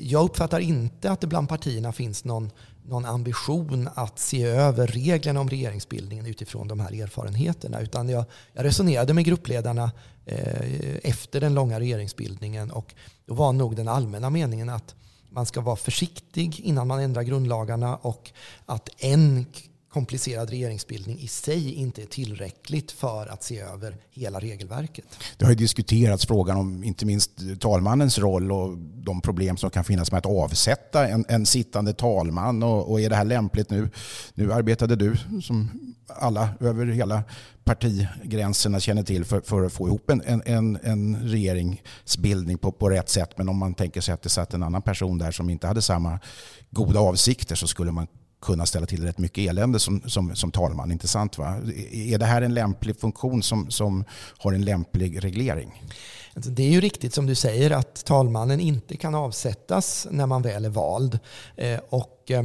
Jag 0.00 0.24
uppfattar 0.24 0.60
inte 0.60 1.10
att 1.10 1.20
det 1.20 1.26
bland 1.26 1.48
partierna 1.48 1.92
finns 1.92 2.24
någon, 2.24 2.50
någon 2.86 3.04
ambition 3.04 3.88
att 3.94 4.18
se 4.18 4.42
över 4.42 4.86
reglerna 4.86 5.40
om 5.40 5.48
regeringsbildningen 5.48 6.26
utifrån 6.26 6.68
de 6.68 6.80
här 6.80 7.02
erfarenheterna. 7.02 7.80
Utan 7.80 8.08
jag, 8.08 8.24
jag 8.52 8.64
resonerade 8.64 9.14
med 9.14 9.24
gruppledarna 9.24 9.90
Eh, 10.26 10.96
efter 11.02 11.40
den 11.40 11.54
långa 11.54 11.80
regeringsbildningen 11.80 12.70
och 12.70 12.94
då 13.26 13.34
var 13.34 13.52
nog 13.52 13.76
den 13.76 13.88
allmänna 13.88 14.30
meningen 14.30 14.68
att 14.68 14.94
man 15.30 15.46
ska 15.46 15.60
vara 15.60 15.76
försiktig 15.76 16.60
innan 16.60 16.86
man 16.86 17.00
ändrar 17.00 17.22
grundlagarna 17.22 17.96
och 17.96 18.30
att 18.66 18.88
en 18.98 19.46
komplicerad 19.94 20.50
regeringsbildning 20.50 21.18
i 21.18 21.28
sig 21.28 21.74
inte 21.74 22.02
är 22.02 22.06
tillräckligt 22.06 22.90
för 22.92 23.26
att 23.26 23.42
se 23.42 23.60
över 23.60 23.96
hela 24.10 24.40
regelverket. 24.40 25.04
Det 25.36 25.44
har 25.44 25.52
ju 25.52 25.56
diskuterats 25.56 26.26
frågan 26.26 26.56
om 26.56 26.84
inte 26.84 27.06
minst 27.06 27.30
talmannens 27.60 28.18
roll 28.18 28.52
och 28.52 28.78
de 28.78 29.20
problem 29.20 29.56
som 29.56 29.70
kan 29.70 29.84
finnas 29.84 30.12
med 30.12 30.18
att 30.18 30.26
avsätta 30.26 31.08
en, 31.08 31.24
en 31.28 31.46
sittande 31.46 31.92
talman. 31.92 32.62
Och, 32.62 32.90
och, 32.90 33.00
är 33.00 33.10
det 33.10 33.16
här 33.16 33.24
lämpligt 33.24 33.70
nu? 33.70 33.90
Nu 34.34 34.52
arbetade 34.52 34.96
du, 34.96 35.16
som 35.42 35.70
alla 36.06 36.48
över 36.60 36.86
hela 36.86 37.22
partigränserna 37.64 38.80
känner 38.80 39.02
till, 39.02 39.24
för, 39.24 39.40
för 39.40 39.66
att 39.66 39.72
få 39.72 39.88
ihop 39.88 40.10
en, 40.10 40.42
en, 40.46 40.78
en 40.82 41.16
regeringsbildning 41.16 42.58
på, 42.58 42.72
på 42.72 42.90
rätt 42.90 43.08
sätt. 43.08 43.38
Men 43.38 43.48
om 43.48 43.56
man 43.56 43.74
tänker 43.74 44.00
sig 44.00 44.14
att 44.14 44.22
det 44.22 44.28
satt 44.28 44.54
en 44.54 44.62
annan 44.62 44.82
person 44.82 45.18
där 45.18 45.30
som 45.30 45.50
inte 45.50 45.66
hade 45.66 45.82
samma 45.82 46.18
goda 46.70 47.00
avsikter 47.00 47.54
så 47.54 47.66
skulle 47.66 47.92
man 47.92 48.06
kunna 48.44 48.66
ställa 48.66 48.86
till 48.86 49.04
rätt 49.04 49.18
mycket 49.18 49.50
elände 49.50 49.78
som, 49.78 50.02
som, 50.06 50.36
som 50.36 50.52
talman. 50.52 50.92
Inte 50.92 51.08
sant? 51.08 51.38
Va? 51.38 51.56
Är 51.92 52.18
det 52.18 52.26
här 52.26 52.42
en 52.42 52.54
lämplig 52.54 53.00
funktion 53.00 53.42
som, 53.42 53.70
som 53.70 54.04
har 54.38 54.52
en 54.52 54.64
lämplig 54.64 55.24
reglering? 55.24 55.82
Det 56.34 56.62
är 56.62 56.70
ju 56.70 56.80
riktigt 56.80 57.14
som 57.14 57.26
du 57.26 57.34
säger 57.34 57.70
att 57.70 58.04
talmannen 58.04 58.60
inte 58.60 58.96
kan 58.96 59.14
avsättas 59.14 60.06
när 60.10 60.26
man 60.26 60.42
väl 60.42 60.64
är 60.64 60.68
vald. 60.68 61.18
Eh, 61.56 61.80
och 61.88 62.30
eh, 62.30 62.44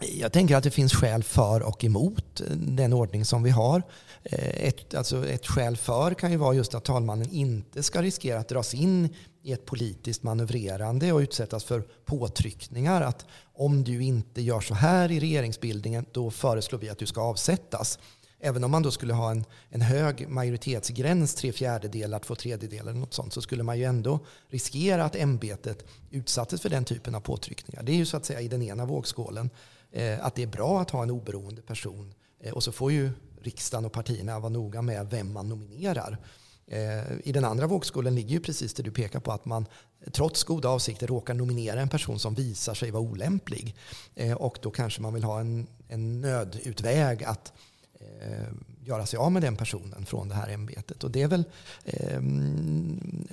jag 0.00 0.32
tänker 0.32 0.56
att 0.56 0.64
det 0.64 0.70
finns 0.70 0.94
skäl 0.94 1.22
för 1.22 1.62
och 1.62 1.84
emot 1.84 2.42
den 2.54 2.92
ordning 2.92 3.24
som 3.24 3.42
vi 3.42 3.50
har. 3.50 3.82
Eh, 4.24 4.68
ett, 4.68 4.94
alltså 4.94 5.28
ett 5.28 5.46
skäl 5.46 5.76
för 5.76 6.14
kan 6.14 6.30
ju 6.30 6.36
vara 6.36 6.54
just 6.54 6.74
att 6.74 6.84
talmannen 6.84 7.30
inte 7.30 7.82
ska 7.82 8.02
riskera 8.02 8.38
att 8.38 8.48
dras 8.48 8.74
in 8.74 9.08
i 9.46 9.52
ett 9.52 9.64
politiskt 9.64 10.22
manövrerande 10.22 11.12
och 11.12 11.18
utsättas 11.18 11.64
för 11.64 11.80
påtryckningar. 12.04 13.02
Att 13.02 13.26
om 13.54 13.84
du 13.84 14.02
inte 14.02 14.42
gör 14.42 14.60
så 14.60 14.74
här 14.74 15.12
i 15.12 15.20
regeringsbildningen, 15.20 16.06
då 16.12 16.30
föreslår 16.30 16.78
vi 16.78 16.88
att 16.88 16.98
du 16.98 17.06
ska 17.06 17.20
avsättas. 17.20 17.98
Även 18.40 18.64
om 18.64 18.70
man 18.70 18.82
då 18.82 18.90
skulle 18.90 19.14
ha 19.14 19.30
en, 19.30 19.44
en 19.68 19.80
hög 19.80 20.28
majoritetsgräns, 20.28 21.34
tre 21.34 21.52
fjärdedelar, 21.52 22.18
två 22.18 22.34
tredjedelar 22.34 22.90
eller 22.90 23.00
något 23.00 23.14
sånt, 23.14 23.32
så 23.32 23.42
skulle 23.42 23.62
man 23.62 23.78
ju 23.78 23.84
ändå 23.84 24.18
riskera 24.48 25.04
att 25.04 25.16
ämbetet 25.16 25.84
utsattes 26.10 26.60
för 26.60 26.68
den 26.68 26.84
typen 26.84 27.14
av 27.14 27.20
påtryckningar. 27.20 27.82
Det 27.82 27.92
är 27.92 27.96
ju 27.96 28.06
så 28.06 28.16
att 28.16 28.24
säga 28.24 28.40
i 28.40 28.48
den 28.48 28.62
ena 28.62 28.84
vågskålen 28.84 29.50
eh, 29.92 30.26
att 30.26 30.34
det 30.34 30.42
är 30.42 30.46
bra 30.46 30.80
att 30.80 30.90
ha 30.90 31.02
en 31.02 31.10
oberoende 31.10 31.62
person. 31.62 32.14
Eh, 32.40 32.52
och 32.52 32.62
så 32.62 32.72
får 32.72 32.92
ju 32.92 33.10
riksdagen 33.42 33.84
och 33.84 33.92
partierna 33.92 34.38
vara 34.38 34.52
noga 34.52 34.82
med 34.82 35.10
vem 35.10 35.32
man 35.32 35.48
nominerar. 35.48 36.18
Eh, 36.66 37.18
I 37.24 37.32
den 37.32 37.44
andra 37.44 37.66
vågskålen 37.66 38.14
ligger 38.14 38.30
ju 38.30 38.40
precis 38.40 38.74
det 38.74 38.82
du 38.82 38.90
pekar 38.90 39.20
på, 39.20 39.32
att 39.32 39.44
man 39.44 39.66
trots 40.12 40.44
goda 40.44 40.68
avsikter 40.68 41.06
råkar 41.06 41.34
nominera 41.34 41.80
en 41.80 41.88
person 41.88 42.18
som 42.18 42.34
visar 42.34 42.74
sig 42.74 42.90
vara 42.90 43.02
olämplig. 43.02 43.76
Eh, 44.14 44.32
och 44.32 44.58
då 44.62 44.70
kanske 44.70 45.02
man 45.02 45.14
vill 45.14 45.24
ha 45.24 45.40
en, 45.40 45.66
en 45.88 46.20
nödutväg 46.20 47.24
att 47.24 47.52
eh, 48.00 48.46
göra 48.84 49.06
sig 49.06 49.16
av 49.16 49.32
med 49.32 49.42
den 49.42 49.56
personen 49.56 50.06
från 50.06 50.28
det 50.28 50.34
här 50.34 50.48
ämbetet. 50.48 51.04
Och 51.04 51.10
det 51.10 51.22
är 51.22 51.28
väl, 51.28 51.44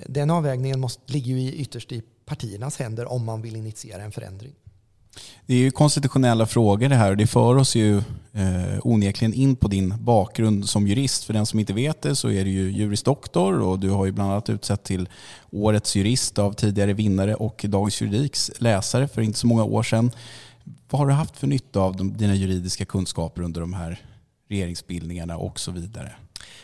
den 0.06 0.30
avvägningen 0.30 0.80
måste, 0.80 1.12
ligger 1.12 1.34
ju 1.34 1.52
ytterst 1.52 1.92
i 1.92 2.02
partiernas 2.24 2.78
händer 2.78 3.06
om 3.06 3.24
man 3.24 3.42
vill 3.42 3.56
initiera 3.56 4.02
en 4.02 4.12
förändring. 4.12 4.54
Det 5.46 5.54
är 5.54 5.58
ju 5.58 5.70
konstitutionella 5.70 6.46
frågor 6.46 6.88
det 6.88 6.96
här 6.96 7.10
och 7.10 7.16
det 7.16 7.26
för 7.26 7.56
oss 7.56 7.74
ju 7.74 7.98
eh, 8.32 8.78
onekligen 8.82 9.34
in 9.34 9.56
på 9.56 9.68
din 9.68 9.94
bakgrund 9.98 10.68
som 10.68 10.88
jurist. 10.88 11.24
För 11.24 11.32
den 11.32 11.46
som 11.46 11.60
inte 11.60 11.72
vet 11.72 12.02
det 12.02 12.16
så 12.16 12.30
är 12.30 12.44
du 12.44 12.50
ju 12.50 12.70
juristdoktor 12.70 13.60
och 13.60 13.78
du 13.78 13.90
har 13.90 14.06
ju 14.06 14.12
bland 14.12 14.30
annat 14.32 14.50
utsett 14.50 14.84
till 14.84 15.08
årets 15.50 15.96
jurist 15.96 16.38
av 16.38 16.52
tidigare 16.52 16.92
vinnare 16.92 17.34
och 17.34 17.64
Dagens 17.68 18.02
Juridiks 18.02 18.50
läsare 18.58 19.08
för 19.08 19.22
inte 19.22 19.38
så 19.38 19.46
många 19.46 19.64
år 19.64 19.82
sedan. 19.82 20.10
Vad 20.90 21.00
har 21.00 21.06
du 21.06 21.12
haft 21.12 21.36
för 21.36 21.46
nytta 21.46 21.80
av 21.80 21.96
de, 21.96 22.16
dina 22.16 22.34
juridiska 22.34 22.84
kunskaper 22.84 23.42
under 23.42 23.60
de 23.60 23.74
här 23.74 24.00
regeringsbildningarna 24.48 25.36
och 25.36 25.60
så 25.60 25.70
vidare? 25.70 26.12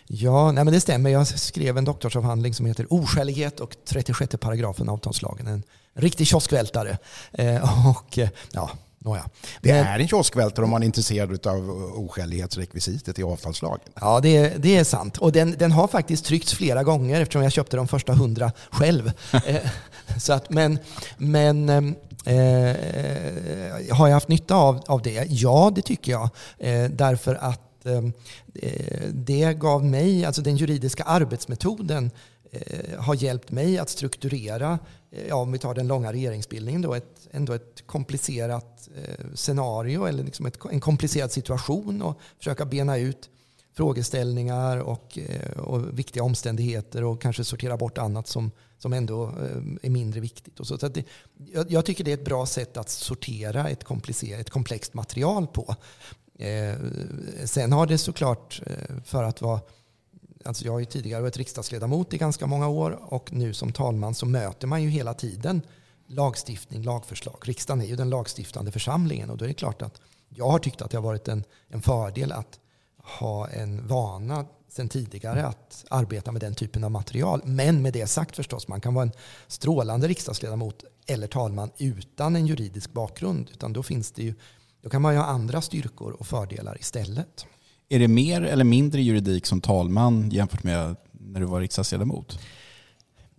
Ja, 0.07 0.52
nej 0.52 0.64
men 0.64 0.75
det 0.75 0.80
stämmer. 0.80 1.11
Jag 1.11 1.26
skrev 1.26 1.78
en 1.78 1.85
doktorsavhandling 1.85 2.54
som 2.54 2.66
heter 2.66 2.92
Oskälighet 2.92 3.61
och 3.61 3.76
36 3.85 4.37
paragrafen 4.40 4.88
avtalslagen. 4.88 5.47
En 5.47 5.62
riktig 5.94 6.26
kioskvältare. 6.26 6.99
Eh, 7.32 7.88
och, 7.88 8.18
eh, 8.18 8.28
ja, 8.52 8.70
Nåja. 9.04 9.28
Det 9.61 9.70
är 9.70 9.99
en 9.99 10.09
kioskvältare 10.09 10.64
om 10.64 10.70
man 10.70 10.82
är 10.82 10.87
intresserad 10.87 11.47
av 11.47 11.70
oskälighetsrekvisitet 11.97 13.18
i 13.18 13.23
avtalslagen. 13.23 13.88
Ja, 14.00 14.20
det, 14.20 14.49
det 14.62 14.76
är 14.76 14.85
sant. 14.85 15.18
Och 15.18 15.32
den, 15.32 15.54
den 15.59 15.73
har 15.73 15.88
faktiskt 15.88 16.25
tryckts 16.25 16.54
flera 16.54 16.82
gånger 16.82 17.20
eftersom 17.20 17.42
jag 17.42 17.52
köpte 17.52 17.76
de 17.76 17.88
första 17.88 18.12
hundra 18.12 18.52
själv. 18.70 19.12
Eh, 19.47 19.70
så 20.18 20.32
att, 20.32 20.50
men 20.50 20.78
men 21.18 21.68
eh, 21.68 22.76
har 23.90 24.09
jag 24.09 24.14
haft 24.14 24.28
nytta 24.28 24.54
av, 24.54 24.82
av 24.87 25.02
det? 25.02 25.26
Ja, 25.28 25.73
det 25.75 25.82
tycker 25.82 26.12
jag. 26.12 26.30
Eh, 26.59 26.90
därför 26.90 27.35
att 27.35 27.70
Ehm, 27.85 28.12
eh, 28.54 29.09
det 29.12 29.54
gav 29.59 29.85
mig, 29.85 30.25
alltså 30.25 30.42
den 30.42 30.56
juridiska 30.56 31.02
arbetsmetoden 31.02 32.04
eh, 32.04 32.11
Eh, 32.52 32.99
har 33.00 33.14
hjälpt 33.14 33.50
mig 33.50 33.78
att 33.78 33.88
strukturera, 33.88 34.78
eh, 35.11 35.26
ja, 35.28 35.35
om 35.35 35.52
vi 35.52 35.59
tar 35.59 35.75
den 35.75 35.87
långa 35.87 36.12
regeringsbildningen, 36.12 36.83
då, 36.83 36.95
ett, 36.95 37.28
ändå 37.30 37.52
ett 37.52 37.83
komplicerat 37.87 38.88
eh, 38.97 39.26
scenario 39.35 40.04
eller 40.07 40.25
liksom 40.25 40.47
ett, 40.47 40.59
en 40.71 40.80
komplicerad 40.80 41.33
situation 41.33 42.02
och 42.02 42.21
försöka 42.38 42.64
bena 42.64 42.99
ut 42.99 43.30
frågeställningar 43.75 44.76
och, 44.76 45.19
och 45.57 45.99
viktiga 45.99 46.23
omständigheter 46.23 47.04
och 47.04 47.23
kanske 47.23 47.45
sortera 47.45 47.76
bort 47.76 47.99
annat 47.99 48.28
som, 48.28 48.50
som 48.78 48.92
ändå 48.92 49.33
är 49.83 49.90
mindre 49.90 50.21
viktigt. 50.21 50.61
Och 50.61 50.66
så. 50.66 50.78
så 50.78 50.88
det, 50.88 51.04
jag, 51.52 51.71
jag, 51.71 51.85
tycker 51.85 52.04
det 52.04 52.11
är 52.11 52.14
ett 52.14 52.25
bra 52.25 52.47
sätt 52.47 52.76
att 52.76 52.88
sortera 52.88 53.69
ett, 53.69 53.85
ett 54.23 54.50
komplext 54.50 54.95
material 54.95 55.47
på. 55.47 55.75
Eh, 56.38 56.75
sen 57.45 57.73
har 57.73 57.87
det 57.87 57.99
såklart, 57.99 58.62
för 59.04 59.25
att 59.25 59.42
vara 59.42 59.61
Alltså 60.44 60.64
jag 60.64 60.73
har 60.73 60.78
ju 60.78 60.85
tidigare 60.85 61.23
varit 61.23 61.37
riksdagsledamot 61.37 62.14
i 62.14 62.18
ganska 62.18 62.47
många 62.47 62.68
år 62.68 62.99
och 63.02 63.32
nu 63.32 63.54
som 63.54 63.73
talman 63.73 64.14
så 64.14 64.26
möter 64.26 64.66
man 64.66 64.82
ju 64.82 64.88
hela 64.88 65.14
tiden 65.14 65.62
lagstiftning, 66.06 66.82
lagförslag. 66.82 67.38
Riksdagen 67.42 67.82
är 67.82 67.87
ju 67.87 67.97
den 67.97 68.11
lagstiftande 68.11 68.73
församlingen 68.73 69.30
och 69.30 69.37
då 69.37 69.44
är 69.44 69.49
det 69.49 69.54
klart 69.54 69.82
att 69.82 70.00
jag 70.28 70.49
har 70.49 70.59
tyckt 70.59 70.82
att 70.82 70.90
det 70.90 70.97
har 70.97 71.02
varit 71.02 71.28
en, 71.28 71.44
en 71.68 71.82
fördel 71.82 72.32
att 72.32 72.61
ha 72.97 73.49
en 73.49 73.88
vana 73.88 74.47
sedan 74.68 74.88
tidigare 74.88 75.47
att 75.47 75.85
arbeta 75.90 76.32
med 76.32 76.40
den 76.40 76.54
typen 76.54 76.85
av 76.85 76.90
material. 76.90 77.42
Men 77.44 77.82
med 77.82 77.92
det 77.92 78.06
sagt 78.06 78.37
förstås, 78.37 78.68
man 78.68 78.80
kan 78.80 78.94
vara 78.94 79.02
en 79.02 79.12
strålande 79.47 80.09
riksdagsledamot 80.09 80.85
eller 81.06 81.26
talman 81.26 81.70
utan 81.78 82.37
en 82.37 82.47
juridisk 82.47 82.92
bakgrund. 82.92 83.50
Utan 83.52 83.73
då 83.73 83.82
finns 83.82 84.12
det 84.12 84.23
ju 84.23 84.35
då 84.82 84.90
kan 84.90 85.02
man 85.02 85.12
ju 85.14 85.18
ha 85.18 85.26
andra 85.26 85.61
styrkor 85.61 86.12
och 86.12 86.26
fördelar 86.26 86.80
istället. 86.80 87.47
Är 87.92 87.99
det 87.99 88.09
mer 88.09 88.42
eller 88.42 88.64
mindre 88.64 89.02
juridik 89.02 89.47
som 89.47 89.61
talman 89.61 90.30
jämfört 90.30 90.62
med 90.62 90.97
när 91.12 91.40
du 91.40 91.47
var 91.47 91.61
riksdagsledamot? 91.61 92.38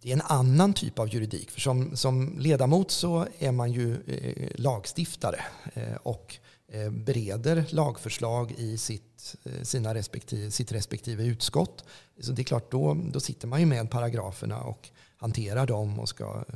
Det 0.02 0.10
är 0.10 0.14
en 0.14 0.22
annan 0.22 0.74
typ 0.74 1.00
av 1.00 1.14
juridik. 1.14 1.52
För 1.52 1.62
som, 1.62 1.96
som 1.98 2.40
ledamot 2.40 2.92
så 2.92 3.28
är 3.40 3.52
man 3.52 3.72
ju 3.72 3.94
eh, 3.94 4.48
lagstiftare. 4.56 5.40
Eh, 5.74 5.96
och 6.04 6.38
eh, 6.68 6.90
bereder 6.90 7.66
lagförslag 7.70 8.54
i 8.58 8.78
sitt, 8.78 9.36
eh, 9.44 9.64
sina 9.64 9.94
respektive, 9.94 10.52
sitt 10.52 10.72
respektive 10.72 11.24
utskott. 11.24 11.84
Så 12.20 12.32
det 12.32 12.42
är 12.42 12.44
klart, 12.44 12.72
då, 12.72 12.98
då 13.12 13.20
sitter 13.20 13.48
man 13.48 13.60
ju 13.60 13.66
med 13.66 13.92
paragraferna 13.92 14.62
och 14.62 14.90
hanterar 15.18 15.68
dem 15.68 16.00
och 16.00 16.10
ska 16.10 16.46
eh, 16.48 16.56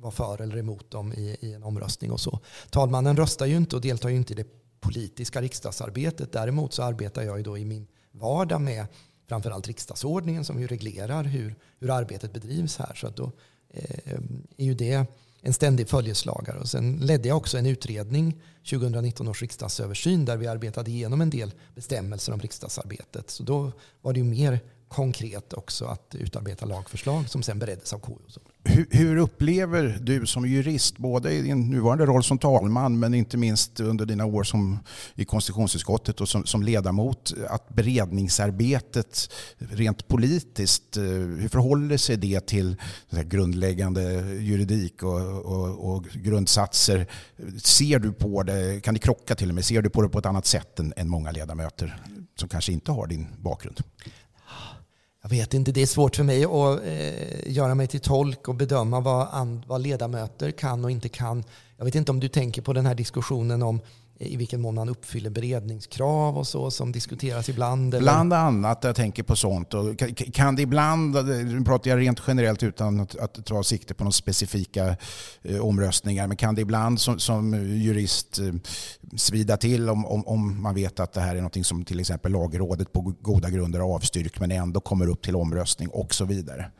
vara 0.00 0.12
för 0.12 0.40
eller 0.40 0.56
emot 0.56 0.90
dem 0.90 1.12
i, 1.12 1.36
i 1.40 1.52
en 1.52 1.62
omröstning 1.62 2.10
och 2.10 2.20
så. 2.20 2.40
Talmannen 2.70 3.16
röstar 3.16 3.46
ju 3.46 3.56
inte 3.56 3.76
och 3.76 3.82
deltar 3.82 4.08
ju 4.08 4.16
inte 4.16 4.32
i 4.32 4.36
det 4.36 4.63
politiska 4.84 5.42
riksdagsarbetet. 5.42 6.32
Däremot 6.32 6.72
så 6.72 6.82
arbetar 6.82 7.22
jag 7.22 7.36
ju 7.36 7.42
då 7.42 7.58
i 7.58 7.64
min 7.64 7.86
vardag 8.12 8.60
med 8.60 8.86
framförallt 9.28 9.66
riksdagsordningen 9.66 10.44
som 10.44 10.60
ju 10.60 10.66
reglerar 10.66 11.24
hur, 11.24 11.54
hur 11.80 11.90
arbetet 11.90 12.32
bedrivs 12.32 12.76
här. 12.76 12.94
Så 12.94 13.06
att 13.06 13.16
då 13.16 13.32
eh, 13.70 14.18
är 14.56 14.64
ju 14.64 14.74
det 14.74 15.06
en 15.40 15.52
ständig 15.52 15.88
följeslagare. 15.88 16.58
Och 16.58 16.68
sen 16.68 16.96
ledde 16.96 17.28
jag 17.28 17.36
också 17.36 17.58
en 17.58 17.66
utredning 17.66 18.42
2019 18.70 19.28
års 19.28 19.42
riksdagsöversyn 19.42 20.24
där 20.24 20.36
vi 20.36 20.46
arbetade 20.46 20.90
igenom 20.90 21.20
en 21.20 21.30
del 21.30 21.52
bestämmelser 21.74 22.32
om 22.32 22.40
riksdagsarbetet. 22.40 23.30
Så 23.30 23.42
då 23.42 23.72
var 24.00 24.12
det 24.12 24.18
ju 24.18 24.24
mer 24.24 24.60
konkret 24.88 25.52
också 25.52 25.84
att 25.84 26.14
utarbeta 26.14 26.66
lagförslag 26.66 27.28
som 27.28 27.42
sen 27.42 27.58
bereddes 27.58 27.92
av 27.92 27.98
KU. 27.98 28.12
Hur, 28.66 28.86
hur, 28.90 29.16
upplever 29.16 29.98
du 30.00 30.26
som 30.26 30.46
jurist, 30.46 30.98
både 30.98 31.32
i 31.32 31.42
din 31.42 31.70
nuvarande 31.70 32.06
roll 32.06 32.24
som 32.24 32.38
talman 32.38 32.98
men 32.98 33.14
inte 33.14 33.36
minst 33.36 33.80
under 33.80 34.06
dina 34.06 34.24
år 34.24 34.44
som, 34.44 34.78
i 35.14 35.24
konstitutionsutskottet 35.24 36.20
och 36.20 36.28
som, 36.28 36.46
som 36.46 36.62
ledamot, 36.62 37.32
att 37.48 37.68
beredningsarbetet 37.68 39.32
rent 39.58 40.08
politiskt, 40.08 40.96
eh, 40.96 41.02
hur 41.02 41.48
förhåller 41.48 41.96
sig 41.96 42.16
det 42.16 42.46
till 42.46 42.76
grundläggande 43.10 44.02
juridik 44.34 45.02
och, 45.02 45.44
och, 45.44 45.94
och, 45.94 46.04
grundsatser? 46.04 47.06
Ser 47.58 47.98
du 47.98 48.12
på 48.12 48.42
det, 48.42 48.80
kan 48.84 48.94
det 48.94 49.00
krocka 49.00 49.34
till 49.34 49.48
och 49.48 49.54
med, 49.54 49.64
ser 49.64 49.82
du 49.82 49.90
på 49.90 50.02
det 50.02 50.08
på 50.08 50.18
ett 50.18 50.26
annat 50.26 50.46
sätt 50.46 50.80
än, 50.80 50.92
än 50.96 51.08
många 51.08 51.30
ledamöter 51.30 52.00
som 52.36 52.48
kanske 52.48 52.72
inte 52.72 52.92
har 52.92 53.06
din 53.06 53.26
bakgrund? 53.38 53.80
Jag 55.24 55.30
vet 55.30 55.54
inte, 55.54 55.72
det 55.72 55.82
är 55.82 55.86
svårt 55.86 56.16
för 56.16 56.24
mig 56.24 56.44
att 56.44 56.84
eh, 56.84 57.52
göra 57.52 57.74
mig 57.74 57.86
till 57.86 58.00
tolk 58.00 58.48
och 58.48 58.54
bedöma 58.54 59.00
vad, 59.00 59.28
and, 59.30 59.62
vad 59.66 59.80
ledamöter 59.80 60.50
kan 60.50 60.84
och 60.84 60.90
inte 60.90 61.08
kan. 61.08 61.44
Jag 61.76 61.84
vet 61.84 61.94
inte 61.94 62.12
om 62.12 62.20
du 62.20 62.28
tänker 62.28 62.62
på 62.62 62.72
den 62.72 62.86
här 62.86 62.94
diskussionen 62.94 63.62
om 63.62 63.80
i 64.26 64.36
vilken 64.36 64.60
mån 64.60 64.74
man 64.74 64.88
uppfyller 64.88 65.30
beredningskrav 65.30 66.38
och 66.38 66.46
så 66.46 66.70
som 66.70 66.92
diskuteras 66.92 67.48
ibland? 67.48 67.94
Eller? 67.94 68.02
Bland 68.02 68.32
annat, 68.32 68.84
jag 68.84 68.96
tänker 68.96 69.22
på 69.22 69.36
sånt. 69.36 69.74
Och 69.74 69.98
kan 70.34 70.56
det 70.56 70.62
ibland, 70.62 71.14
nu 71.26 71.64
pratar 71.64 71.90
jag 71.90 72.00
rent 72.00 72.22
generellt 72.26 72.62
utan 72.62 73.00
att, 73.00 73.16
att 73.16 73.46
ta 73.46 73.62
sikte 73.62 73.94
på 73.94 74.04
några 74.04 74.12
specifika 74.12 74.96
eh, 75.42 75.60
omröstningar, 75.60 76.26
men 76.26 76.36
kan 76.36 76.54
det 76.54 76.60
ibland 76.60 77.00
som, 77.00 77.18
som 77.18 77.54
jurist 77.76 78.38
eh, 78.38 78.54
svida 79.16 79.56
till 79.56 79.88
om, 79.88 80.06
om, 80.06 80.26
om, 80.26 80.62
man 80.62 80.74
vet 80.74 81.00
att 81.00 81.12
det 81.12 81.20
här 81.20 81.36
är 81.36 81.40
något 81.40 81.66
som 81.66 81.84
till 81.84 82.00
exempel 82.00 82.32
lagrådet 82.32 82.92
på 82.92 83.14
goda 83.20 83.50
grunder 83.50 83.80
har 83.80 83.94
avstyrkt 83.94 84.40
men 84.40 84.50
ändå 84.50 84.80
kommer 84.80 85.08
upp 85.08 85.22
till 85.22 85.36
omröstning 85.36 85.88
och 85.88 86.14
så 86.14 86.24
vidare? 86.24 86.70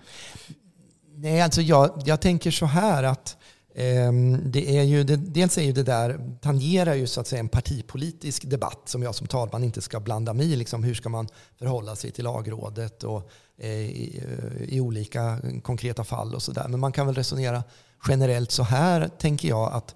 Nej, 1.16 1.40
alltså 1.40 1.62
jag, 1.62 2.02
jag 2.04 2.20
tänker 2.20 2.50
så 2.50 2.66
här 2.66 3.02
att 3.02 3.36
Ehm, 3.74 4.38
det 4.44 4.78
är 4.78 4.82
ju, 4.82 5.04
det, 5.04 5.16
dels 5.16 5.58
är 5.58 5.62
ju 5.62 5.72
det 5.72 5.82
där, 5.82 6.36
tangerar 6.40 6.94
ju 6.94 7.06
så 7.06 7.20
att 7.20 7.26
säga 7.26 7.40
en 7.40 7.48
partipolitisk 7.48 8.44
debatt 8.44 8.82
som 8.84 9.02
jag 9.02 9.14
som 9.14 9.26
talman 9.26 9.64
inte 9.64 9.80
ska 9.80 10.00
blanda 10.00 10.32
mig 10.32 10.52
i. 10.52 10.56
Liksom 10.56 10.84
hur 10.84 10.94
ska 10.94 11.08
man 11.08 11.28
förhålla 11.58 11.96
sig 11.96 12.10
till 12.10 12.24
lagrådet 12.24 13.02
och, 13.02 13.30
eh, 13.58 13.70
i, 13.70 14.22
eh, 14.28 14.74
i, 14.74 14.80
olika 14.80 15.38
konkreta 15.62 16.04
fall 16.04 16.34
och 16.34 16.42
sådär. 16.42 16.68
Men 16.68 16.80
man 16.80 16.92
kan 16.92 17.06
väl 17.06 17.14
resonera 17.14 17.64
generellt 18.08 18.50
så 18.50 18.62
här, 18.62 19.08
tänker 19.18 19.48
jag, 19.48 19.72
att 19.72 19.94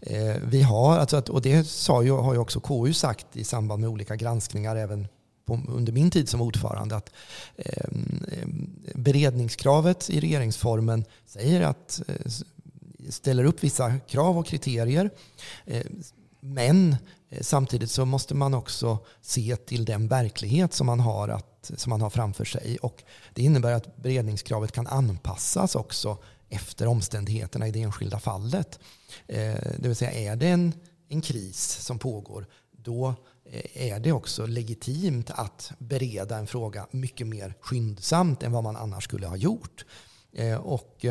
eh, 0.00 0.36
vi 0.44 0.62
har, 0.62 0.98
alltså 0.98 1.16
att, 1.16 1.28
och 1.28 1.42
det 1.42 1.64
sa 1.64 2.02
ju, 2.02 2.10
har 2.10 2.32
ju 2.32 2.38
också 2.38 2.60
KU 2.60 2.92
sagt 2.92 3.26
i 3.36 3.44
samband 3.44 3.80
med 3.80 3.90
olika 3.90 4.16
granskningar 4.16 4.76
även 4.76 5.08
på, 5.46 5.60
under 5.68 5.92
min 5.92 6.10
tid 6.10 6.28
som 6.28 6.40
ordförande 6.40 6.96
att 6.96 7.10
eh, 7.56 7.88
beredningskravet 8.94 10.10
i 10.10 10.20
regeringsformen 10.20 11.04
säger 11.26 11.60
att 11.60 12.02
eh, 12.08 12.32
ställer 13.08 13.44
upp 13.44 13.64
vissa 13.64 13.98
krav 13.98 14.38
och 14.38 14.46
kriterier. 14.46 15.10
Eh, 15.64 15.86
men 16.40 16.96
eh, 17.28 17.40
samtidigt 17.40 17.90
så 17.90 18.04
måste 18.04 18.34
man 18.34 18.54
också 18.54 18.98
se 19.20 19.56
till 19.56 19.84
den 19.84 20.08
verklighet 20.08 20.74
som 20.74 20.86
man 20.86 21.00
har, 21.00 21.28
att, 21.28 21.70
som 21.76 21.90
man 21.90 22.00
har 22.00 22.10
framför 22.10 22.44
sig. 22.44 22.78
Och 22.82 23.02
det 23.34 23.42
innebär 23.42 23.72
att 23.72 23.96
beredningskravet 23.96 24.72
kan 24.72 24.86
anpassas 24.86 25.74
också 25.74 26.18
efter 26.48 26.86
omständigheterna 26.86 27.68
i 27.68 27.70
det 27.70 27.82
enskilda 27.82 28.18
fallet. 28.18 28.78
Eh, 29.26 29.54
det 29.78 29.88
vill 29.88 29.96
säga 29.96 30.32
är 30.32 30.36
det 30.36 30.48
en, 30.48 30.72
en 31.08 31.20
kris 31.20 31.78
som 31.80 31.98
pågår 31.98 32.46
då 32.70 33.14
är 33.74 34.00
det 34.00 34.12
också 34.12 34.46
legitimt 34.46 35.30
att 35.30 35.72
bereda 35.78 36.36
en 36.36 36.46
fråga 36.46 36.86
mycket 36.90 37.26
mer 37.26 37.54
skyndsamt 37.60 38.42
än 38.42 38.52
vad 38.52 38.64
man 38.64 38.76
annars 38.76 39.04
skulle 39.04 39.26
ha 39.26 39.36
gjort. 39.36 39.84
Och 40.60 41.04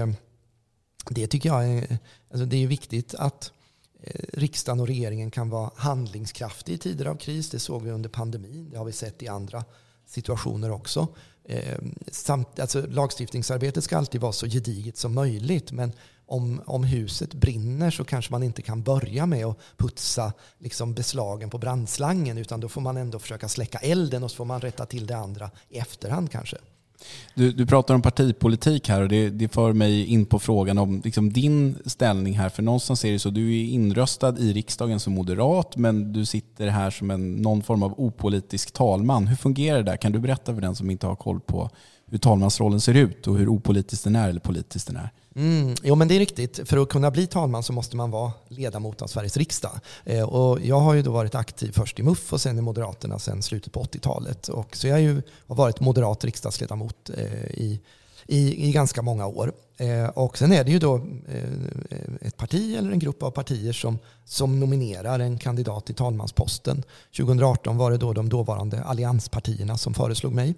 det 1.09 1.27
tycker 1.27 1.49
jag 1.49 1.69
är, 1.69 1.97
alltså 2.31 2.45
det 2.45 2.63
är 2.63 2.67
viktigt 2.67 3.15
att 3.15 3.51
eh, 4.03 4.21
riksdagen 4.33 4.79
och 4.79 4.87
regeringen 4.87 5.31
kan 5.31 5.49
vara 5.49 5.71
handlingskraftig 5.75 6.73
i 6.73 6.77
tider 6.77 7.05
av 7.05 7.15
kris. 7.15 7.49
Det 7.49 7.59
såg 7.59 7.83
vi 7.83 7.91
under 7.91 8.09
pandemin. 8.09 8.69
Det 8.69 8.77
har 8.77 8.85
vi 8.85 8.91
sett 8.91 9.23
i 9.23 9.27
andra 9.27 9.65
situationer 10.05 10.71
också. 10.71 11.07
Eh, 11.43 11.77
samt, 12.11 12.59
alltså, 12.59 12.87
lagstiftningsarbetet 12.87 13.83
ska 13.83 13.97
alltid 13.97 14.21
vara 14.21 14.31
så 14.31 14.47
gediget 14.47 14.97
som 14.97 15.13
möjligt. 15.13 15.71
Men 15.71 15.91
om, 16.25 16.61
om 16.65 16.83
huset 16.83 17.33
brinner 17.33 17.91
så 17.91 18.03
kanske 18.03 18.31
man 18.31 18.43
inte 18.43 18.61
kan 18.61 18.83
börja 18.83 19.25
med 19.25 19.45
att 19.45 19.57
putsa 19.77 20.33
liksom 20.59 20.93
beslagen 20.93 21.49
på 21.49 21.57
brandslangen. 21.57 22.37
Utan 22.37 22.59
då 22.59 22.69
får 22.69 22.81
man 22.81 22.97
ändå 22.97 23.19
försöka 23.19 23.49
släcka 23.49 23.77
elden 23.77 24.23
och 24.23 24.31
så 24.31 24.35
får 24.37 24.45
man 24.45 24.61
rätta 24.61 24.85
till 24.85 25.07
det 25.07 25.17
andra 25.17 25.51
i 25.69 25.77
efterhand 25.77 26.31
kanske. 26.31 26.57
Du, 27.35 27.51
du 27.51 27.65
pratar 27.65 27.95
om 27.95 28.01
partipolitik 28.01 28.89
här 28.89 29.01
och 29.01 29.09
det, 29.09 29.29
det 29.29 29.47
för 29.47 29.73
mig 29.73 30.05
in 30.05 30.25
på 30.25 30.39
frågan 30.39 30.77
om 30.77 31.01
liksom 31.03 31.33
din 31.33 31.77
ställning 31.85 32.33
här. 32.33 32.49
För 32.49 32.63
någonstans 32.63 33.05
är 33.05 33.11
det 33.11 33.19
så, 33.19 33.29
du 33.29 33.59
är 33.59 33.63
inröstad 33.63 34.39
i 34.39 34.53
riksdagen 34.53 34.99
som 34.99 35.13
moderat 35.13 35.77
men 35.77 36.13
du 36.13 36.25
sitter 36.25 36.67
här 36.67 36.89
som 36.89 37.11
en, 37.11 37.35
någon 37.35 37.63
form 37.63 37.83
av 37.83 37.99
opolitisk 37.99 38.71
talman. 38.71 39.27
Hur 39.27 39.35
fungerar 39.35 39.77
det 39.77 39.83
där? 39.83 39.97
Kan 39.97 40.11
du 40.11 40.19
berätta 40.19 40.53
för 40.53 40.61
den 40.61 40.75
som 40.75 40.89
inte 40.89 41.07
har 41.07 41.15
koll 41.15 41.39
på 41.39 41.69
hur 42.09 42.17
talmansrollen 42.17 42.81
ser 42.81 42.93
ut 42.93 43.27
och 43.27 43.37
hur 43.37 43.49
opolitisk 43.49 44.03
den 44.03 44.15
är 44.15 44.29
eller 44.29 44.39
politisk 44.39 44.87
den 44.87 44.95
är? 44.95 45.11
Mm, 45.35 45.75
jo 45.83 45.95
men 45.95 46.07
det 46.07 46.15
är 46.15 46.19
riktigt. 46.19 46.69
För 46.69 46.77
att 46.77 46.89
kunna 46.89 47.11
bli 47.11 47.27
talman 47.27 47.63
så 47.63 47.73
måste 47.73 47.95
man 47.95 48.11
vara 48.11 48.31
ledamot 48.47 49.01
av 49.01 49.07
Sveriges 49.07 49.37
riksdag. 49.37 49.79
Eh, 50.03 50.23
och 50.23 50.61
jag 50.61 50.79
har 50.79 50.93
ju 50.93 51.01
då 51.01 51.11
varit 51.11 51.35
aktiv 51.35 51.71
först 51.71 51.99
i 51.99 52.03
MUF 52.03 52.33
och 52.33 52.41
sen 52.41 52.57
i 52.57 52.61
Moderaterna 52.61 53.19
sen 53.19 53.43
slutet 53.43 53.73
på 53.73 53.83
80-talet. 53.83 54.47
Och 54.47 54.75
så 54.75 54.87
jag 54.87 55.01
ju, 55.01 55.21
har 55.47 55.55
varit 55.55 55.79
moderat 55.79 56.23
riksdagsledamot 56.23 57.09
eh, 57.17 57.45
i, 57.45 57.81
i, 58.27 58.67
i 58.67 58.71
ganska 58.71 59.01
många 59.01 59.27
år. 59.27 59.53
Eh, 59.77 60.05
och 60.05 60.37
sen 60.37 60.51
är 60.51 60.63
det 60.63 60.71
ju 60.71 60.79
då 60.79 60.95
eh, 60.95 62.27
ett 62.27 62.37
parti 62.37 62.75
eller 62.77 62.91
en 62.91 62.99
grupp 62.99 63.23
av 63.23 63.31
partier 63.31 63.73
som, 63.73 63.99
som 64.25 64.59
nominerar 64.59 65.19
en 65.19 65.37
kandidat 65.37 65.85
till 65.85 65.95
talmansposten. 65.95 66.83
2018 67.17 67.77
var 67.77 67.91
det 67.91 67.97
då 67.97 68.13
de 68.13 68.29
dåvarande 68.29 68.83
allianspartierna 68.83 69.77
som 69.77 69.93
föreslog 69.93 70.33
mig. 70.33 70.55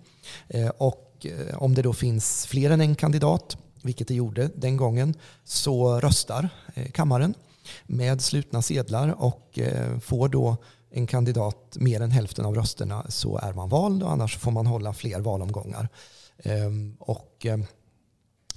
Eh, 0.47 0.71
och 1.19 1.25
eh, 1.25 1.63
om 1.63 1.73
det 1.73 1.82
då 1.82 1.93
finns 1.93 2.45
fler 2.45 2.69
än 2.69 2.82
en 2.82 2.95
kandidat 2.95 3.58
vilket 3.82 4.08
det 4.08 4.13
gjorde 4.13 4.49
den 4.55 4.77
gången, 4.77 5.13
så 5.43 5.99
röstar 5.99 6.49
eh, 6.73 6.91
kammaren 6.91 7.34
med 7.88 8.21
slutna 8.21 8.62
sedlar 8.62 9.15
och 9.23 9.60
eh, 9.60 9.99
får 9.99 10.29
då 10.29 10.58
en 10.91 11.08
kandidat 11.08 11.77
mer 11.79 12.01
än 12.01 12.12
hälften 12.12 12.45
av 12.45 12.55
rösterna 12.55 13.05
så 13.10 13.38
är 13.38 13.53
man 13.53 13.69
vald 13.69 14.03
och 14.03 14.12
annars 14.12 14.38
får 14.38 14.51
man 14.51 14.65
hålla 14.65 14.93
fler 14.93 15.19
valomgångar. 15.19 15.89
Ehm, 16.43 16.95
och 16.99 17.45
ehm, 17.45 17.65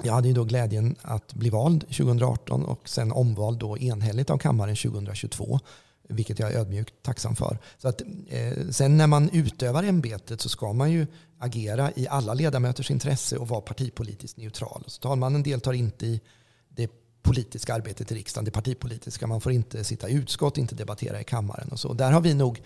jag 0.03 0.13
hade 0.13 0.29
ju 0.29 0.35
då 0.35 0.45
glädjen 0.45 0.97
att 1.03 1.35
bli 1.35 1.51
vald 1.51 1.81
2018 1.81 2.65
och 2.65 2.89
sen 2.89 3.13
omvald 3.13 3.59
då 3.59 3.79
enhälligt 3.79 4.31
av 4.31 4.39
kammaren 4.39 4.77
2022 4.77 5.61
vilket 6.09 6.39
jag 6.39 6.53
är 6.53 6.59
ödmjukt 6.59 6.95
tacksam 7.03 7.37
för. 7.37 7.59
Så 7.79 7.89
att, 7.89 8.03
eh, 8.29 8.69
sen 8.71 8.97
när 8.97 9.07
man 9.07 9.31
utövar 9.31 9.85
ämbetet 9.85 10.41
så 10.41 10.49
ska 10.49 10.73
man 10.73 10.91
ju 10.91 11.07
agera 11.39 11.93
i 11.97 12.09
alla 12.09 12.35
ledamöters 12.35 12.91
intresse 12.91 13.37
och 13.37 13.49
vara 13.49 13.61
partipolitiskt 13.61 14.37
neutral. 14.37 14.85
Så 14.87 15.01
talmannen 15.01 15.43
deltar 15.43 15.73
inte 15.73 16.07
i 16.07 16.21
det 16.69 16.91
politiska 17.23 17.75
arbetet 17.75 18.13
i 18.13 18.15
riksdagen, 18.15 18.45
det 18.45 18.51
partipolitiska. 18.51 19.27
Man 19.27 19.41
får 19.41 19.53
inte 19.53 19.85
sitta 19.85 20.09
i 20.09 20.13
utskott, 20.13 20.59
inte 20.59 20.75
debattera 20.75 21.21
i 21.21 21.25
kammaren 21.25 21.69
och 21.69 21.81
så. 21.81 21.93
Där 21.93 22.13
har 22.13 22.21
vi 22.21 22.35
nog 22.35 22.63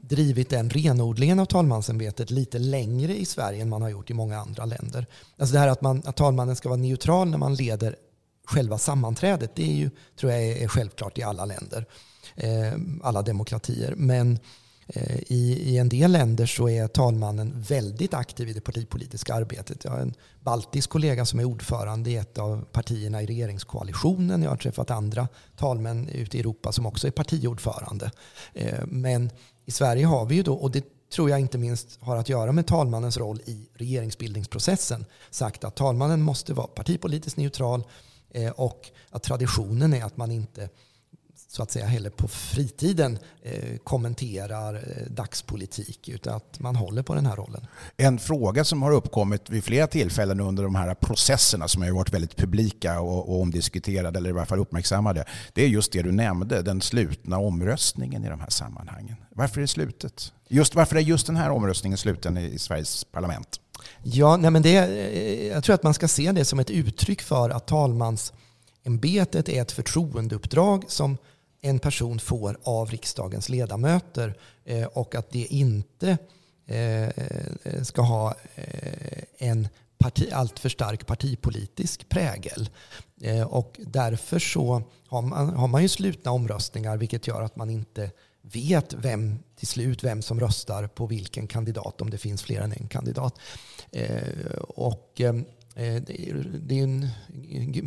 drivit 0.00 0.50
den 0.50 0.70
renodlingen 0.70 1.38
av 1.38 1.46
talmansämbetet 1.46 2.30
lite 2.30 2.58
längre 2.58 3.16
i 3.16 3.24
Sverige 3.24 3.62
än 3.62 3.68
man 3.68 3.82
har 3.82 3.88
gjort 3.88 4.10
i 4.10 4.14
många 4.14 4.38
andra 4.38 4.64
länder. 4.64 5.06
Alltså 5.36 5.52
det 5.52 5.58
här 5.58 5.68
att, 5.68 5.82
man, 5.82 6.02
att 6.04 6.16
talmannen 6.16 6.56
ska 6.56 6.68
vara 6.68 6.80
neutral 6.80 7.30
när 7.30 7.38
man 7.38 7.54
leder 7.54 7.96
själva 8.44 8.78
sammanträdet, 8.78 9.56
det 9.56 9.62
är 9.62 9.74
ju, 9.74 9.90
tror 10.20 10.32
jag 10.32 10.42
är 10.42 10.68
självklart 10.68 11.18
i 11.18 11.22
alla 11.22 11.44
länder. 11.44 11.86
Eh, 12.36 12.72
alla 13.02 13.22
demokratier. 13.22 13.94
Men 13.96 14.38
eh, 14.86 15.16
I, 15.16 15.72
I 15.72 15.78
en 15.78 15.88
del 15.88 16.12
länder 16.12 16.46
så 16.46 16.68
är 16.68 16.88
talmannen 16.88 17.64
väldigt 17.68 18.14
aktiv 18.14 18.48
i 18.48 18.52
det 18.52 18.60
partipolitiska 18.60 19.34
arbetet. 19.34 19.84
Jag 19.84 19.90
har 19.90 19.98
en 19.98 20.14
baltisk 20.40 20.90
kollega 20.90 21.24
som 21.26 21.40
är 21.40 21.44
ordförande 21.44 22.10
i 22.10 22.16
ett 22.16 22.38
av 22.38 22.64
partierna 22.72 23.22
i 23.22 23.26
regeringskoalitionen. 23.26 24.42
Jag 24.42 24.50
har 24.50 24.56
träffat 24.56 24.90
andra 24.90 25.28
talmän 25.56 26.08
ute 26.08 26.36
i 26.36 26.40
Europa 26.40 26.72
som 26.72 26.86
också 26.86 27.06
är 27.06 27.10
partiordförande. 27.10 28.10
Eh, 28.54 28.86
men 28.86 29.30
i 29.64 29.70
Sverige 29.70 30.06
har 30.06 30.26
vi 30.26 30.34
ju 30.34 30.42
då, 30.42 30.54
och 30.54 30.70
det 30.70 30.84
tror 31.14 31.30
jag 31.30 31.40
inte 31.40 31.58
minst 31.58 31.98
har 32.00 32.16
att 32.16 32.28
göra 32.28 32.52
med 32.52 32.66
talmannens 32.66 33.16
roll 33.16 33.40
i 33.46 33.68
regeringsbildningsprocessen, 33.74 35.04
sagt 35.30 35.64
att 35.64 35.76
talmannen 35.76 36.22
måste 36.22 36.54
vara 36.54 36.66
partipolitiskt 36.66 37.36
neutral 37.38 37.84
och 38.54 38.90
att 39.10 39.22
traditionen 39.22 39.94
är 39.94 40.04
att 40.04 40.16
man 40.16 40.30
inte 40.30 40.68
så 41.52 41.62
att 41.62 41.70
säga 41.70 41.86
heller 41.86 42.10
på 42.10 42.28
fritiden 42.28 43.18
eh, 43.42 43.76
kommenterar 43.84 44.74
eh, 44.74 45.10
dagspolitik 45.10 46.08
utan 46.08 46.34
att 46.34 46.60
man 46.60 46.76
håller 46.76 47.02
på 47.02 47.14
den 47.14 47.26
här 47.26 47.36
rollen. 47.36 47.66
En 47.96 48.18
fråga 48.18 48.64
som 48.64 48.82
har 48.82 48.92
uppkommit 48.92 49.50
vid 49.50 49.64
flera 49.64 49.86
tillfällen 49.86 50.40
under 50.40 50.62
de 50.62 50.74
här 50.74 50.94
processerna 50.94 51.68
som 51.68 51.82
har 51.82 51.90
varit 51.90 52.14
väldigt 52.14 52.36
publika 52.36 53.00
och, 53.00 53.28
och 53.28 53.40
omdiskuterade 53.40 54.18
eller 54.18 54.30
i 54.30 54.32
varje 54.32 54.46
fall 54.46 54.58
uppmärksammade 54.58 55.24
det 55.52 55.64
är 55.64 55.68
just 55.68 55.92
det 55.92 56.02
du 56.02 56.12
nämnde, 56.12 56.62
den 56.62 56.80
slutna 56.80 57.38
omröstningen 57.38 58.24
i 58.24 58.28
de 58.28 58.40
här 58.40 58.50
sammanhangen. 58.50 59.16
Varför 59.30 59.56
är 59.56 59.60
det 59.60 59.68
slutet? 59.68 60.32
Just, 60.48 60.74
varför 60.74 60.96
är 60.96 61.00
just 61.00 61.26
den 61.26 61.36
här 61.36 61.50
omröstningen 61.50 61.98
sluten 61.98 62.36
i, 62.36 62.44
i 62.44 62.58
Sveriges 62.58 63.04
parlament? 63.04 63.60
Ja, 64.02 64.36
nej 64.36 64.50
men 64.50 64.62
det, 64.62 64.76
eh, 64.76 65.46
jag 65.46 65.64
tror 65.64 65.74
att 65.74 65.82
man 65.82 65.94
ska 65.94 66.08
se 66.08 66.32
det 66.32 66.44
som 66.44 66.58
ett 66.58 66.70
uttryck 66.70 67.22
för 67.22 67.50
att 67.50 67.66
talmansämbetet 67.66 69.48
är 69.48 69.62
ett 69.62 69.72
förtroendeuppdrag 69.72 70.84
som 70.88 71.18
en 71.60 71.78
person 71.78 72.18
får 72.18 72.58
av 72.62 72.90
riksdagens 72.90 73.48
ledamöter 73.48 74.34
eh, 74.64 74.84
och 74.84 75.14
att 75.14 75.30
det 75.30 75.44
inte 75.44 76.18
eh, 76.66 77.08
ska 77.82 78.02
ha 78.02 78.34
eh, 78.54 79.22
en 79.38 79.68
parti, 79.98 80.28
alltför 80.32 80.68
stark 80.68 81.06
partipolitisk 81.06 82.08
prägel. 82.08 82.68
Och 83.46 83.80
därför 83.86 84.38
så 84.38 84.82
har 85.08 85.22
man, 85.22 85.48
har 85.48 85.68
man 85.68 85.82
ju 85.82 85.88
slutna 85.88 86.30
omröstningar 86.30 86.96
vilket 86.96 87.26
gör 87.26 87.42
att 87.42 87.56
man 87.56 87.70
inte 87.70 88.10
vet 88.42 88.92
vem 88.94 89.38
till 89.56 89.66
slut 89.66 90.04
vem 90.04 90.22
som 90.22 90.40
röstar 90.40 90.86
på 90.86 91.06
vilken 91.06 91.46
kandidat 91.46 92.00
om 92.00 92.10
det 92.10 92.18
finns 92.18 92.42
fler 92.42 92.60
än 92.60 92.72
en 92.72 92.88
kandidat. 92.88 93.38
Och 94.60 95.20
Eh, 95.74 96.02
det 96.02 96.78
är 96.78 96.82
en 96.82 97.08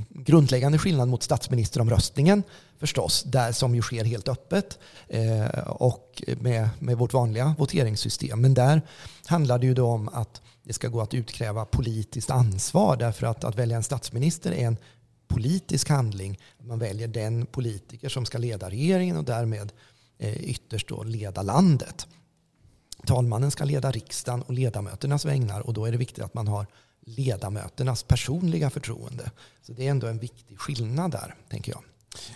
grundläggande 0.10 0.78
skillnad 0.78 1.08
mot 1.08 1.24
statsministeromröstningen 1.24 2.44
förstås, 2.80 3.24
där 3.24 3.52
som 3.52 3.76
ju 3.76 3.82
sker 3.82 4.04
helt 4.06 4.28
öppet 4.28 4.80
eh, 5.08 5.48
och 5.68 6.24
med, 6.42 6.70
med 6.80 6.98
vårt 6.98 7.14
vanliga 7.14 7.56
voteringssystem. 7.58 8.42
Men 8.42 8.54
där 8.54 8.82
handlar 9.26 9.60
det 9.60 9.66
ju 9.66 9.74
då 9.74 9.88
om 9.88 10.10
att 10.10 10.42
det 10.64 10.74
ska 10.74 10.88
gå 10.88 11.02
att 11.02 11.14
utkräva 11.14 11.66
politiskt 11.66 12.30
ansvar 12.30 12.98
därför 12.98 13.28
att 13.28 13.44
att 13.44 13.56
välja 13.56 13.78
en 13.78 13.84
statsminister 13.84 14.52
är 14.52 14.68
en 14.68 14.78
politisk 15.28 15.90
handling. 15.90 16.40
Man 16.58 16.80
väljer 16.80 17.08
den 17.08 17.46
politiker 17.46 18.10
som 18.10 18.26
ska 18.26 18.38
leda 18.38 18.70
regeringen 18.70 19.18
och 19.18 19.24
därmed 19.24 19.72
eh, 20.18 20.44
ytterst 20.44 20.88
då 20.88 21.04
leda 21.04 21.42
landet. 21.42 22.08
Talmannen 23.06 23.52
ska 23.52 23.64
leda 23.64 23.92
riksdagen 23.92 24.42
och 24.42 24.54
ledamöternas 24.54 25.26
vägnar 25.26 25.62
och 25.62 25.74
då 25.74 25.86
är 25.86 25.92
det 25.92 25.98
viktigt 25.98 26.24
att 26.24 26.34
man 26.34 26.48
har 26.48 26.68
ledamöternas 27.06 28.04
personliga 28.04 28.70
förtroende. 28.70 29.32
Så 29.62 29.74
det 29.74 29.88
är 29.88 29.92
ändå 29.92 30.08
en 30.08 30.20
viktig 30.20 30.60
skillnad 30.60 31.12
där, 31.12 31.36
tänker 31.50 31.72
jag. 31.72 31.82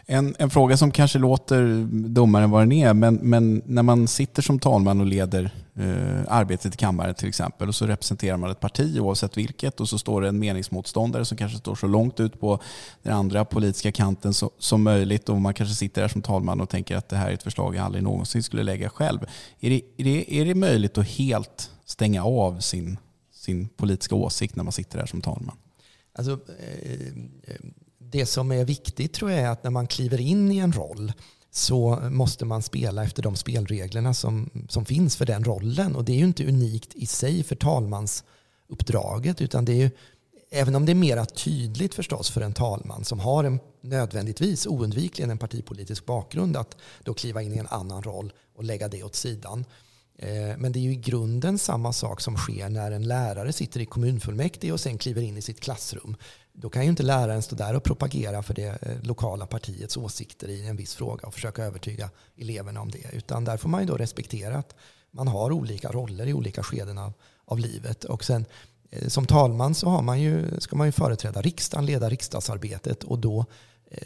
En, 0.06 0.36
en 0.40 0.50
fråga 0.50 0.78
som 0.78 0.92
kanske 0.92 1.20
låter 1.20 1.88
dummare 1.92 2.44
än 2.44 2.52
vad 2.52 2.62
den 2.62 2.72
är, 2.72 2.94
men, 2.94 3.16
men 3.16 3.62
när 3.66 3.84
man 3.84 4.08
sitter 4.08 4.42
som 4.42 4.60
talman 4.60 5.00
och 5.00 5.06
leder 5.06 5.52
eh, 5.76 6.24
arbetet 6.28 6.74
i 6.74 6.78
kammaren 6.78 7.16
till 7.16 7.28
exempel 7.28 7.68
och 7.68 7.76
så 7.76 7.88
representerar 7.88 8.38
man 8.38 8.52
ett 8.52 8.60
parti 8.60 9.00
oavsett 9.00 9.38
vilket 9.38 9.80
och 9.80 9.90
så 9.90 9.98
står 9.98 10.22
det 10.22 10.28
en 10.28 10.40
meningsmotståndare 10.40 11.26
som 11.26 11.38
kanske 11.38 11.58
står 11.58 11.76
så 11.76 11.88
långt 11.88 12.20
ut 12.20 12.40
på 12.40 12.60
den 13.04 13.14
andra 13.14 13.46
politiska 13.46 13.92
kanten 13.92 14.34
så, 14.34 14.52
som 14.60 14.84
möjligt 14.84 15.30
och 15.30 15.42
man 15.42 15.54
kanske 15.54 15.76
sitter 15.76 16.02
där 16.02 16.08
som 16.08 16.22
talman 16.22 16.62
och 16.62 16.70
tänker 16.70 16.96
att 16.96 17.10
det 17.10 17.16
här 17.16 17.30
är 17.30 17.34
ett 17.34 17.44
förslag 17.44 17.76
jag 17.76 17.86
aldrig 17.86 18.04
någonsin 18.04 18.44
skulle 18.44 18.64
lägga 18.64 18.90
själv. 18.90 19.20
Är 19.60 19.70
det, 19.70 19.82
är 19.98 20.04
det, 20.04 20.40
är 20.42 20.46
det 20.46 20.56
möjligt 20.56 20.98
att 20.98 21.08
helt 21.08 21.72
stänga 21.86 22.24
av 22.24 22.60
sin 22.60 22.98
sin 23.48 23.68
politiska 23.68 24.16
åsikt 24.16 24.56
när 24.56 24.64
man 24.64 24.74
sitter 24.74 25.00
där 25.00 25.06
som 25.06 25.22
talman? 25.22 25.58
Alltså, 26.14 26.40
eh, 26.60 27.08
eh, 27.44 27.56
det 27.98 28.26
som 28.26 28.52
är 28.52 28.66
viktigt 28.66 29.14
tror 29.14 29.32
jag 29.32 29.40
är 29.40 29.50
att 29.50 29.64
när 29.64 29.72
man 29.72 29.88
kliver 29.88 30.22
in 30.22 30.52
i 30.52 30.58
en 30.58 30.74
roll 30.74 31.14
så 31.52 32.00
måste 32.10 32.46
man 32.46 32.64
spela 32.64 33.04
efter 33.04 33.24
de 33.24 33.36
spelreglerna 33.36 34.14
som, 34.14 34.50
som 34.70 34.86
finns 34.86 35.16
för 35.16 35.26
den 35.26 35.44
rollen. 35.44 35.96
Och 35.96 36.06
det 36.06 36.12
är 36.12 36.18
ju 36.18 36.24
inte 36.24 36.48
unikt 36.48 36.96
i 36.96 37.06
sig 37.06 37.44
för 37.44 37.56
talmansuppdraget 37.56 39.42
utan 39.42 39.66
det 39.66 39.72
är 39.72 39.76
ju, 39.76 39.90
även 40.52 40.76
om 40.76 40.86
det 40.86 40.92
är 40.92 40.96
mer 40.96 41.26
tydligt 41.26 41.94
förstås 41.94 42.30
för 42.30 42.42
en 42.42 42.54
talman 42.54 43.04
som 43.04 43.20
har 43.20 43.44
en 43.44 43.60
nödvändigtvis 43.82 44.68
oundvikligen 44.68 45.32
en 45.32 45.38
partipolitisk 45.38 46.06
bakgrund 46.06 46.58
att 46.58 46.78
då 47.04 47.14
kliva 47.14 47.42
in 47.42 47.54
i 47.54 47.58
en 47.58 47.68
annan 47.68 48.04
roll 48.04 48.34
och 48.56 48.64
lägga 48.64 48.88
det 48.88 49.04
åt 49.04 49.16
sidan 49.16 49.66
Eh, 49.66 49.87
Eh, 50.18 50.58
men 50.58 50.72
det 50.72 50.80
är 50.80 50.82
ju 50.82 50.92
i 50.92 50.96
grunden 50.96 51.58
samma 51.58 51.94
sak 51.94 52.22
som 52.22 52.38
sker 52.38 52.70
när 52.70 52.92
en 52.92 53.08
lärare 53.08 53.54
sitter 53.54 53.80
i 53.80 53.86
kommunfullmäktige 53.86 54.72
och 54.72 54.80
sen 54.80 54.98
kliver 54.98 55.22
in 55.22 55.38
i 55.38 55.42
sitt 55.42 55.60
klassrum. 55.60 56.16
Då 56.54 56.70
kan 56.70 56.84
ju 56.84 56.90
inte 56.90 57.04
läraren 57.04 57.42
stå 57.42 57.56
där 57.56 57.76
och 57.76 57.84
propagera 57.84 58.44
för 58.44 58.54
det 58.54 58.84
eh, 58.84 59.02
lokala 59.04 59.46
partiets 59.46 59.98
åsikter 59.98 60.48
i 60.48 60.68
en 60.68 60.76
viss 60.76 60.96
fråga 60.96 61.28
och 61.28 61.34
försöka 61.34 61.64
övertyga 61.64 62.10
eleverna 62.38 62.82
om 62.82 62.92
det. 62.92 63.14
Utan 63.14 63.46
där 63.46 63.58
får 63.58 63.70
man 63.70 63.82
ju 63.82 63.88
då 63.88 63.98
respektera 63.98 64.58
att 64.58 64.76
man 65.12 65.28
har 65.28 65.52
olika 65.52 65.92
roller 65.92 66.28
i 66.28 66.34
olika 66.34 66.64
skeden 66.64 66.98
av, 66.98 67.14
av 67.46 67.60
livet. 67.60 68.04
Och 68.04 68.24
sen 68.24 68.46
eh, 68.90 69.08
som 69.08 69.26
talman 69.26 69.76
så 69.76 69.90
har 69.90 70.02
man 70.02 70.22
ju, 70.22 70.60
ska 70.60 70.76
man 70.76 70.88
ju 70.88 70.92
företräda 70.92 71.42
riksdagen, 71.42 71.86
leda 71.86 72.10
riksdagsarbetet 72.10 73.04
och 73.04 73.20
då 73.20 73.46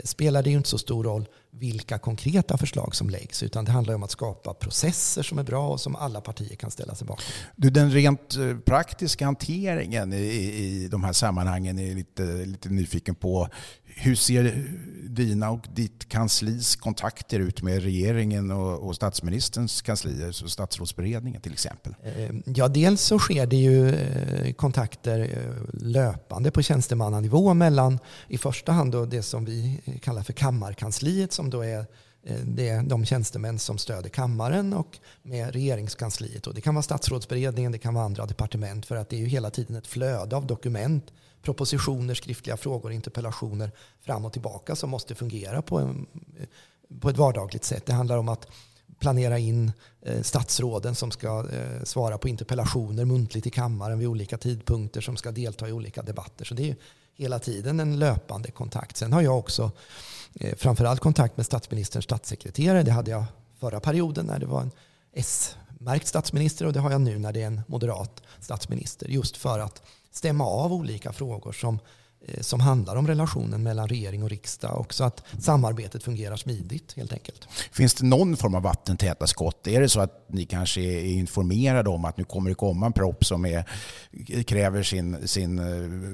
spelar 0.03 0.43
det 0.43 0.49
ju 0.49 0.57
inte 0.57 0.69
så 0.69 0.77
stor 0.77 1.03
roll 1.03 1.27
vilka 1.53 1.97
konkreta 1.97 2.57
förslag 2.57 2.95
som 2.95 3.09
läggs 3.09 3.43
utan 3.43 3.65
det 3.65 3.71
handlar 3.71 3.93
om 3.93 4.03
att 4.03 4.11
skapa 4.11 4.53
processer 4.53 5.23
som 5.23 5.39
är 5.39 5.43
bra 5.43 5.67
och 5.67 5.81
som 5.81 5.95
alla 5.95 6.21
partier 6.21 6.55
kan 6.55 6.71
ställa 6.71 6.95
sig 6.95 7.07
bakom. 7.07 7.23
Du, 7.55 7.69
den 7.69 7.91
rent 7.91 8.37
eh, 8.37 8.57
praktiska 8.57 9.25
hanteringen 9.25 10.13
i, 10.13 10.17
i 10.17 10.87
de 10.91 11.03
här 11.03 11.13
sammanhangen 11.13 11.79
är 11.79 11.95
lite, 11.95 12.23
lite 12.23 12.69
nyfiken 12.69 13.15
på. 13.15 13.47
Hur 13.83 14.15
ser 14.15 14.67
dina 15.09 15.49
och 15.49 15.67
ditt 15.73 16.09
kanslis 16.09 16.75
kontakter 16.75 17.39
ut 17.39 17.61
med 17.61 17.83
regeringen 17.83 18.51
och, 18.51 18.87
och 18.87 18.95
statsministerns 18.95 19.81
kansli, 19.81 20.25
alltså 20.25 20.47
statsrådsberedningen 20.47 21.41
till 21.41 21.53
exempel? 21.53 21.95
Eh, 22.03 22.29
ja, 22.45 22.67
dels 22.67 23.01
så 23.01 23.19
sker 23.19 23.45
det 23.45 23.55
ju 23.55 23.89
eh, 23.89 24.53
kontakter 24.53 25.29
löpande 25.73 26.51
på 26.51 26.61
tjänstemannanivå 26.61 27.53
mellan 27.53 27.99
i 28.27 28.37
första 28.37 28.71
hand 28.71 28.91
då 28.91 29.05
det 29.05 29.21
som 29.21 29.45
vi 29.45 29.79
kallar 30.01 30.23
för 30.23 30.33
kammarkansliet 30.33 31.33
som 31.41 31.49
då 31.49 31.61
är 31.61 31.85
eh, 32.23 32.39
det 32.45 32.69
är 32.69 32.83
de 32.83 33.05
tjänstemän 33.05 33.59
som 33.59 33.77
stöder 33.77 34.09
kammaren 34.09 34.73
och 34.73 34.99
med 35.23 35.53
regeringskansliet. 35.53 36.47
Och 36.47 36.53
det 36.53 36.61
kan 36.61 36.75
vara 36.75 36.83
statsrådsberedningen, 36.83 37.71
det 37.71 37.77
kan 37.77 37.93
vara 37.93 38.05
andra 38.05 38.25
departement 38.25 38.85
för 38.85 38.95
att 38.95 39.09
det 39.09 39.15
är 39.15 39.19
ju 39.19 39.25
hela 39.25 39.49
tiden 39.49 39.75
ett 39.75 39.87
flöde 39.87 40.35
av 40.35 40.45
dokument 40.45 41.11
propositioner, 41.41 42.13
skriftliga 42.13 42.57
frågor, 42.57 42.91
interpellationer 42.91 43.71
fram 44.01 44.25
och 44.25 44.33
tillbaka 44.33 44.75
som 44.75 44.89
måste 44.89 45.15
fungera 45.15 45.61
på, 45.61 45.77
en, 45.77 46.05
på 46.99 47.09
ett 47.09 47.17
vardagligt 47.17 47.63
sätt. 47.63 47.85
Det 47.85 47.93
handlar 47.93 48.17
om 48.17 48.29
att 48.29 48.47
planera 48.99 49.39
in 49.39 49.71
eh, 50.01 50.21
statsråden 50.21 50.95
som 50.95 51.11
ska 51.11 51.47
eh, 51.53 51.83
svara 51.83 52.17
på 52.17 52.29
interpellationer 52.29 53.05
muntligt 53.05 53.47
i 53.47 53.49
kammaren 53.49 53.99
vid 53.99 54.07
olika 54.07 54.37
tidpunkter 54.37 55.01
som 55.01 55.17
ska 55.17 55.31
delta 55.31 55.69
i 55.69 55.71
olika 55.71 56.01
debatter. 56.01 56.45
Så 56.45 56.53
det 56.53 56.69
är 56.69 56.75
hela 57.15 57.39
tiden 57.39 57.79
en 57.79 57.99
löpande 57.99 58.51
kontakt. 58.51 58.97
Sen 58.97 59.13
har 59.13 59.21
jag 59.21 59.39
också 59.39 59.71
Eh, 60.33 60.55
framförallt 60.55 60.99
kontakt 60.99 61.37
med 61.37 61.45
statsministerns 61.45 62.05
statssekreterare. 62.05 62.83
Det 62.83 62.91
hade 62.91 63.11
jag 63.11 63.25
förra 63.59 63.79
perioden 63.79 64.25
när 64.25 64.39
det 64.39 64.45
var 64.45 64.61
en 64.61 64.71
S-märkt 65.13 66.07
statsminister 66.07 66.65
och 66.65 66.73
det 66.73 66.79
har 66.79 66.91
jag 66.91 67.01
nu 67.01 67.19
när 67.19 67.33
det 67.33 67.41
är 67.41 67.47
en 67.47 67.61
moderat 67.67 68.21
statsminister. 68.39 69.07
Just 69.07 69.37
för 69.37 69.59
att 69.59 69.81
stämma 70.11 70.45
av 70.45 70.73
olika 70.73 71.13
frågor 71.13 71.51
som, 71.51 71.75
eh, 71.75 71.81
som 72.41 72.59
handlar 72.59 72.95
om 72.95 73.07
relationen 73.07 73.63
mellan 73.63 73.87
regering 73.87 74.23
och 74.23 74.29
riksdag 74.29 74.79
och 74.79 74.93
så 74.93 75.03
att 75.03 75.23
samarbetet 75.39 76.03
fungerar 76.03 76.35
smidigt 76.35 76.93
helt 76.93 77.13
enkelt. 77.13 77.47
Finns 77.71 77.93
det 77.93 78.05
någon 78.05 78.37
form 78.37 78.55
av 78.55 78.61
vattentäta 78.61 79.27
skott? 79.27 79.67
Är 79.67 79.81
det 79.81 79.89
så 79.89 79.99
att 79.99 80.25
ni 80.29 80.45
kanske 80.45 80.81
är 80.81 81.05
informerade 81.05 81.89
om 81.89 82.05
att 82.05 82.17
nu 82.17 82.23
kommer 82.23 82.49
det 82.49 82.55
komma 82.55 82.85
en 82.85 82.93
propp 82.93 83.25
som 83.25 83.45
är, 83.45 83.65
kräver 84.43 84.83
sin, 84.83 85.27
sin 85.27 85.59
eh, 85.59 85.65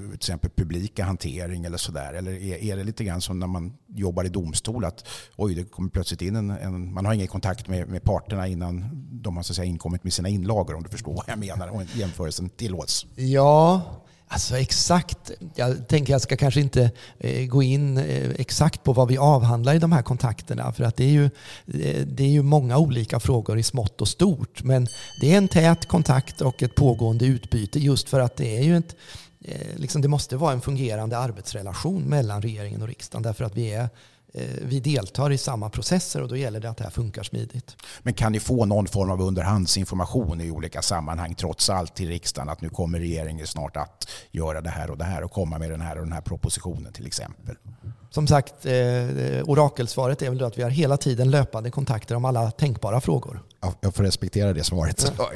till 0.05 0.15
exempel 0.15 0.51
publika 0.55 1.03
hantering 1.03 1.65
eller 1.65 1.77
sådär? 1.77 2.13
Eller 2.13 2.31
är, 2.31 2.63
är 2.63 2.77
det 2.77 2.83
lite 2.83 3.03
grann 3.03 3.21
som 3.21 3.39
när 3.39 3.47
man 3.47 3.73
jobbar 3.87 4.23
i 4.23 4.29
domstol 4.29 4.85
att 4.85 5.07
oj, 5.35 5.55
det 5.55 5.63
kommer 5.63 5.89
plötsligt 5.89 6.21
in 6.21 6.35
en, 6.35 6.49
en 6.49 6.93
man 6.93 7.05
har 7.05 7.13
ingen 7.13 7.27
kontakt 7.27 7.67
med, 7.67 7.87
med 7.87 8.03
parterna 8.03 8.47
innan 8.47 8.89
de 9.11 9.35
har 9.35 9.43
så 9.43 9.51
att 9.51 9.55
säga, 9.55 9.65
inkommit 9.65 10.03
med 10.03 10.13
sina 10.13 10.29
inlagor 10.29 10.75
om 10.75 10.83
du 10.83 10.89
förstår 10.89 11.13
vad 11.13 11.25
jag 11.27 11.39
menar 11.39 11.67
och 11.67 11.83
jämförelsen 11.95 12.49
tillåts? 12.49 13.05
Ja, 13.15 13.81
Alltså 14.29 14.57
exakt, 14.57 15.31
jag 15.55 15.87
tänker 15.87 16.13
jag 16.13 16.21
ska 16.21 16.37
kanske 16.37 16.61
inte 16.61 16.91
eh, 17.19 17.45
gå 17.45 17.63
in 17.63 17.97
eh, 17.97 18.29
exakt 18.29 18.83
på 18.83 18.93
vad 18.93 19.07
vi 19.07 19.17
avhandlar 19.17 19.73
i 19.73 19.79
de 19.79 19.91
här 19.91 20.01
kontakterna 20.01 20.71
för 20.73 20.83
att 20.83 20.95
det 20.95 21.03
är, 21.03 21.09
ju, 21.09 21.25
eh, 21.25 22.05
det 22.07 22.23
är 22.23 22.29
ju 22.29 22.41
många 22.41 22.77
olika 22.77 23.19
frågor 23.19 23.57
i 23.57 23.63
smått 23.63 24.01
och 24.01 24.07
stort. 24.07 24.63
Men 24.63 24.87
det 25.21 25.33
är 25.33 25.37
en 25.37 25.47
tät 25.47 25.85
kontakt 25.85 26.41
och 26.41 26.63
ett 26.63 26.75
pågående 26.75 27.25
utbyte 27.25 27.79
just 27.79 28.09
för 28.09 28.19
att 28.19 28.35
det 28.35 28.57
är 28.57 28.63
ju 28.63 28.77
ett 28.77 28.95
liksom 29.75 30.01
det 30.01 30.07
måste 30.07 30.37
vara 30.37 30.53
en 30.53 30.61
fungerande 30.61 31.17
arbetsrelation 31.17 32.03
mellan 32.03 32.41
regeringen 32.41 32.81
och 32.81 32.87
riksdagen 32.87 33.23
därför 33.23 33.43
att 33.43 33.57
vi 33.57 33.73
är 33.73 33.89
vi 34.61 34.79
deltar 34.79 35.31
i 35.31 35.37
samma 35.37 35.69
processer 35.69 36.21
och 36.21 36.27
då 36.27 36.37
gäller 36.37 36.59
det 36.59 36.69
att 36.69 36.77
det 36.77 36.83
här 36.83 36.91
funkar 36.91 37.23
smidigt. 37.23 37.75
Men 37.99 38.13
kan 38.13 38.31
ni 38.31 38.39
få 38.39 38.65
någon 38.65 38.87
form 38.87 39.11
av 39.11 39.21
underhandsinformation 39.21 40.41
i 40.41 40.51
olika 40.51 40.81
sammanhang 40.81 41.35
trots 41.35 41.69
allt 41.69 41.95
till 41.95 42.07
riksdagen 42.07 42.49
att 42.49 42.61
nu 42.61 42.69
kommer 42.69 42.99
regeringen 42.99 43.47
snart 43.47 43.77
att 43.77 44.09
göra 44.31 44.61
det 44.61 44.69
här 44.69 44.91
och 44.91 44.97
det 44.97 45.03
här 45.03 45.23
och 45.23 45.31
komma 45.31 45.57
med 45.57 45.71
den 45.71 45.81
här 45.81 45.95
och 45.95 46.03
den 46.03 46.13
här 46.13 46.21
propositionen 46.21 46.93
till 46.93 47.07
exempel? 47.07 47.55
Som 48.09 48.27
sagt, 48.27 48.65
eh, 48.65 48.73
orakelsvaret 49.45 50.21
är 50.21 50.29
väl 50.29 50.43
att 50.43 50.57
vi 50.57 50.63
har 50.63 50.69
hela 50.69 50.97
tiden 50.97 51.31
löpande 51.31 51.71
kontakter 51.71 52.15
om 52.15 52.25
alla 52.25 52.51
tänkbara 52.51 53.01
frågor. 53.01 53.43
Ja, 53.61 53.73
jag 53.81 53.95
får 53.95 54.03
respektera 54.03 54.53
det 54.53 54.63
svaret. 54.63 55.13
Ja. 55.17 55.31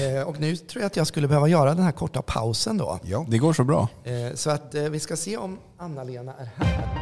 Eh, 0.00 0.22
och 0.22 0.40
nu 0.40 0.56
tror 0.56 0.82
jag 0.82 0.86
att 0.86 0.96
jag 0.96 1.06
skulle 1.06 1.28
behöva 1.28 1.48
göra 1.48 1.74
den 1.74 1.84
här 1.84 1.92
korta 1.92 2.22
pausen 2.22 2.78
då. 2.78 2.98
Ja, 3.02 3.26
det 3.28 3.38
går 3.38 3.52
så 3.52 3.64
bra. 3.64 3.88
Eh, 4.04 4.34
så 4.34 4.50
att 4.50 4.74
eh, 4.74 4.82
vi 4.82 5.00
ska 5.00 5.16
se 5.16 5.36
om 5.36 5.58
Anna-Lena 5.78 6.34
är 6.34 6.50
här. 6.56 6.99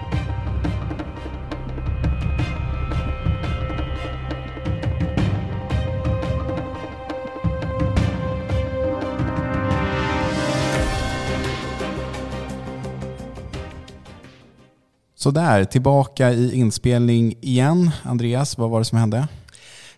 Sådär, 15.20 15.64
tillbaka 15.64 16.32
i 16.32 16.54
inspelning 16.54 17.34
igen. 17.40 17.90
Andreas, 18.02 18.58
vad 18.58 18.70
var 18.70 18.78
det 18.78 18.84
som 18.84 18.98
hände? 18.98 19.28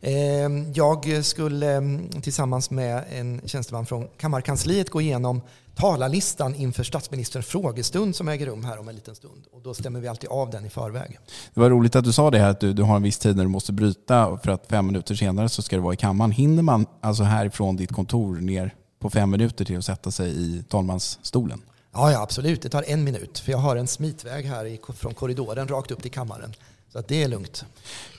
Ehm, 0.01 0.73
jag 0.73 1.25
skulle 1.25 1.73
mm, 1.73 2.09
tillsammans 2.09 2.71
med 2.71 3.05
en 3.11 3.41
tjänsteman 3.45 3.87
från 3.87 4.09
Kammarkansliet 4.17 4.91
gå 4.91 5.01
igenom 5.01 5.41
talarlistan 5.75 6.55
inför 6.55 6.85
statsministerns 6.85 7.47
frågestund 7.47 8.17
som 8.17 8.29
äger 8.29 8.47
rum 8.47 8.65
här 8.65 8.81
om 8.81 8.89
en 8.89 8.95
liten 8.95 9.15
stund. 9.15 9.45
Och 9.53 9.63
då 9.63 9.75
stämmer 9.75 10.01
vi 10.01 10.09
alltid 10.09 10.31
av 10.31 10.51
den 10.51 10.67
i 10.67 10.71
förväg. 10.71 11.19
Det 11.55 11.61
var 11.61 11.71
roligt 11.71 11.97
att 11.97 12.05
du 12.05 12.13
sa 12.13 12.31
det 12.31 12.39
här 12.39 12.51
att 12.51 12.61
du, 12.61 12.73
du 12.73 12.83
har 12.83 12.97
en 12.97 13.03
viss 13.03 13.19
tid 13.19 13.37
när 13.37 13.45
du 13.45 13.51
måste 13.51 13.73
bryta 13.73 14.39
för 14.45 14.51
att 14.51 14.67
fem 14.67 14.87
minuter 14.87 15.15
senare 15.15 15.49
så 15.49 15.63
ska 15.63 15.77
du 15.77 15.83
vara 15.83 15.95
i 15.95 15.97
kammaren. 15.97 16.33
Hinner 16.33 16.63
man 16.63 16.87
alltså 17.01 17.23
härifrån 17.23 17.77
ditt 17.77 17.93
kontor 17.93 18.37
ner 18.37 18.75
på 19.01 19.11
fem 19.11 19.31
minuter 19.31 19.65
till 19.65 19.79
att 19.79 19.85
sätta 19.85 20.11
sig 20.11 20.31
i 20.31 20.63
talmansstolen? 20.69 21.63
Ja, 21.93 22.13
ja, 22.13 22.23
absolut. 22.23 22.63
Det 22.63 22.69
tar 22.69 22.85
en 22.87 23.05
minut. 23.05 23.39
För 23.39 23.53
jag 23.53 23.59
har 23.59 23.77
en 23.77 23.87
smitväg 23.87 24.45
här 24.45 24.67
i, 24.67 24.81
från 24.95 25.15
korridoren 25.15 25.69
rakt 25.69 25.91
upp 25.91 26.03
till 26.03 26.11
kammaren. 26.11 26.55
Så 26.93 26.99
att 26.99 27.09
det 27.09 27.23
är 27.23 27.29
lugnt. 27.29 27.65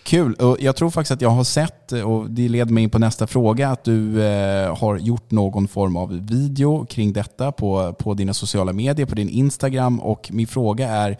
Kul. 0.03 0.33
Och 0.33 0.57
jag 0.59 0.75
tror 0.75 0.89
faktiskt 0.89 1.11
att 1.11 1.21
jag 1.21 1.29
har 1.29 1.43
sett, 1.43 1.91
och 1.91 2.29
det 2.29 2.49
leder 2.49 2.73
mig 2.73 2.83
in 2.83 2.89
på 2.89 2.99
nästa 2.99 3.27
fråga, 3.27 3.69
att 3.69 3.83
du 3.83 4.23
eh, 4.23 4.77
har 4.77 4.97
gjort 4.97 5.31
någon 5.31 5.67
form 5.67 5.95
av 5.95 6.25
video 6.25 6.85
kring 6.85 7.13
detta 7.13 7.51
på, 7.51 7.93
på 7.93 8.13
dina 8.13 8.33
sociala 8.33 8.73
medier, 8.73 9.05
på 9.05 9.15
din 9.15 9.29
Instagram. 9.29 9.99
Och 9.99 10.29
min 10.31 10.47
fråga 10.47 10.89
är, 10.89 11.17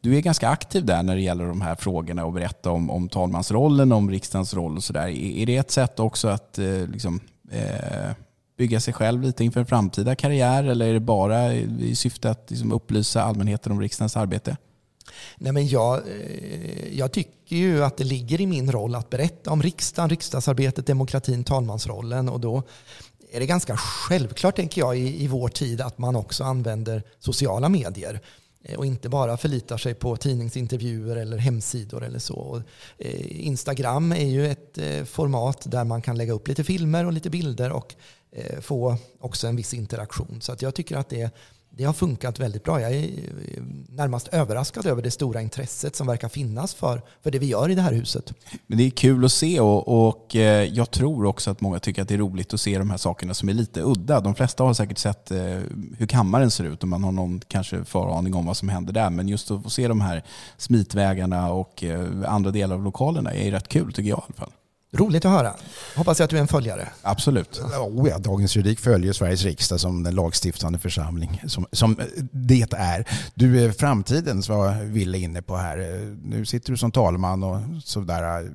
du 0.00 0.16
är 0.16 0.20
ganska 0.20 0.48
aktiv 0.48 0.84
där 0.84 1.02
när 1.02 1.16
det 1.16 1.22
gäller 1.22 1.44
de 1.44 1.60
här 1.60 1.74
frågorna 1.74 2.24
och 2.24 2.32
berätta 2.32 2.70
om, 2.70 2.90
om 2.90 3.08
talmansrollen, 3.08 3.92
om 3.92 4.10
riksdagens 4.10 4.54
roll 4.54 4.76
och 4.76 4.84
sådär. 4.84 5.08
Är, 5.08 5.38
är 5.42 5.46
det 5.46 5.56
ett 5.56 5.70
sätt 5.70 6.00
också 6.00 6.28
att 6.28 6.58
eh, 6.58 6.86
liksom, 6.92 7.20
eh, 7.52 8.10
bygga 8.60 8.80
sig 8.80 8.94
själv 8.94 9.22
lite 9.22 9.44
inför 9.44 9.60
en 9.60 9.66
framtida 9.66 10.14
karriär 10.14 10.64
eller 10.64 10.88
är 10.88 10.92
det 10.92 11.00
bara 11.00 11.54
i 11.54 11.94
syfte 11.94 12.30
att 12.30 12.50
liksom 12.50 12.72
upplysa 12.72 13.22
allmänheten 13.22 13.72
om 13.72 13.80
riksdagens 13.80 14.16
arbete? 14.16 14.56
Nej, 15.36 15.52
men 15.52 15.68
jag, 15.68 15.96
eh, 15.96 16.98
jag 16.98 17.12
tycker 17.12 17.56
ju 17.56 17.84
att 17.84 17.96
det 17.96 18.04
ligger 18.04 18.40
i 18.40 18.46
min 18.46 18.72
roll 18.72 18.94
att 18.94 19.10
berätta 19.10 19.50
om 19.50 19.62
riksdagen, 19.62 20.10
riksdagsarbetet, 20.10 20.86
demokratin, 20.86 21.44
talmansrollen 21.44 22.28
och 22.28 22.40
då 22.40 22.62
är 23.32 23.40
det 23.40 23.46
ganska 23.46 23.76
självklart, 23.76 24.56
tänker 24.56 24.80
jag, 24.80 24.98
i, 24.98 25.24
i 25.24 25.26
vår 25.26 25.48
tid 25.48 25.80
att 25.80 25.98
man 25.98 26.16
också 26.16 26.44
använder 26.44 27.02
sociala 27.18 27.68
medier 27.68 28.20
eh, 28.64 28.78
och 28.78 28.86
inte 28.86 29.08
bara 29.08 29.36
förlitar 29.36 29.78
sig 29.78 29.94
på 29.94 30.16
tidningsintervjuer 30.16 31.16
eller 31.16 31.38
hemsidor 31.38 32.04
eller 32.04 32.18
så. 32.18 32.62
Eh, 32.98 33.46
Instagram 33.46 34.12
är 34.12 34.28
ju 34.28 34.46
ett 34.46 34.78
format 35.08 35.62
där 35.64 35.84
man 35.84 36.02
kan 36.02 36.18
lägga 36.18 36.32
upp 36.32 36.48
lite 36.48 36.64
filmer 36.64 37.06
och 37.06 37.12
lite 37.12 37.30
bilder 37.30 37.72
och 37.72 37.94
Eh, 38.32 38.60
få 38.60 38.96
också 39.20 39.46
en 39.46 39.56
viss 39.56 39.74
interaktion. 39.74 40.38
Så 40.40 40.52
att 40.52 40.62
jag 40.62 40.74
tycker 40.74 40.96
att 40.96 41.08
det, 41.08 41.34
det 41.70 41.84
har 41.84 41.92
funkat 41.92 42.38
väldigt 42.38 42.64
bra. 42.64 42.80
Jag 42.80 42.92
är 42.92 43.04
eh, 43.04 43.62
närmast 43.88 44.28
överraskad 44.28 44.86
över 44.86 45.02
det 45.02 45.10
stora 45.10 45.42
intresset 45.42 45.96
som 45.96 46.06
verkar 46.06 46.28
finnas 46.28 46.74
för, 46.74 47.02
för 47.22 47.30
det 47.30 47.38
vi 47.38 47.46
gör 47.46 47.70
i 47.70 47.74
det 47.74 47.82
här 47.82 47.92
huset. 47.92 48.34
Men 48.66 48.78
det 48.78 48.84
är 48.84 48.90
kul 48.90 49.24
att 49.24 49.32
se 49.32 49.60
och, 49.60 50.08
och 50.08 50.36
eh, 50.36 50.64
jag 50.64 50.90
tror 50.90 51.24
också 51.24 51.50
att 51.50 51.60
många 51.60 51.78
tycker 51.78 52.02
att 52.02 52.08
det 52.08 52.14
är 52.14 52.18
roligt 52.18 52.54
att 52.54 52.60
se 52.60 52.78
de 52.78 52.90
här 52.90 52.96
sakerna 52.96 53.34
som 53.34 53.48
är 53.48 53.52
lite 53.52 53.82
udda. 53.82 54.20
De 54.20 54.34
flesta 54.34 54.64
har 54.64 54.74
säkert 54.74 54.98
sett 54.98 55.30
hur 55.98 56.06
kammaren 56.06 56.50
ser 56.50 56.64
ut 56.64 56.82
och 56.82 56.88
man 56.88 57.04
har 57.04 57.12
någon 57.12 57.40
kanske 57.48 57.84
föraning 57.84 58.34
om 58.34 58.46
vad 58.46 58.56
som 58.56 58.68
händer 58.68 58.92
där. 58.92 59.10
Men 59.10 59.28
just 59.28 59.50
att 59.50 59.62
få 59.62 59.70
se 59.70 59.88
de 59.88 60.00
här 60.00 60.24
smitvägarna 60.56 61.52
och 61.52 61.84
andra 62.26 62.50
delar 62.50 62.74
av 62.74 62.84
lokalerna 62.84 63.34
är 63.34 63.50
rätt 63.50 63.68
kul 63.68 63.92
tycker 63.92 64.10
jag 64.10 64.18
i 64.18 64.22
alla 64.22 64.34
fall. 64.34 64.52
Roligt 64.92 65.24
att 65.24 65.32
höra. 65.32 65.54
Hoppas 65.96 66.18
jag 66.18 66.24
att 66.24 66.30
du 66.30 66.36
är 66.36 66.40
en 66.40 66.48
följare. 66.48 66.88
Absolut. 67.02 67.60
Oh 67.60 68.08
ja, 68.08 68.18
Dagens 68.18 68.56
Juridik 68.56 68.80
följer 68.80 69.12
Sveriges 69.12 69.44
riksdag 69.44 69.80
som 69.80 70.02
den 70.02 70.14
lagstiftande 70.14 70.78
församling 70.78 71.42
som, 71.46 71.66
som 71.72 72.00
det 72.32 72.72
är. 72.72 73.08
Du 73.34 73.64
är 73.64 73.72
framtiden 73.72 74.42
som 74.42 74.58
var 74.58 74.84
Ville 74.84 75.18
inne 75.18 75.42
på 75.42 75.56
här. 75.56 75.76
Nu 76.24 76.46
sitter 76.46 76.72
du 76.72 76.76
som 76.76 76.92
talman 76.92 77.42
och 77.42 77.60
sådär. 77.84 78.50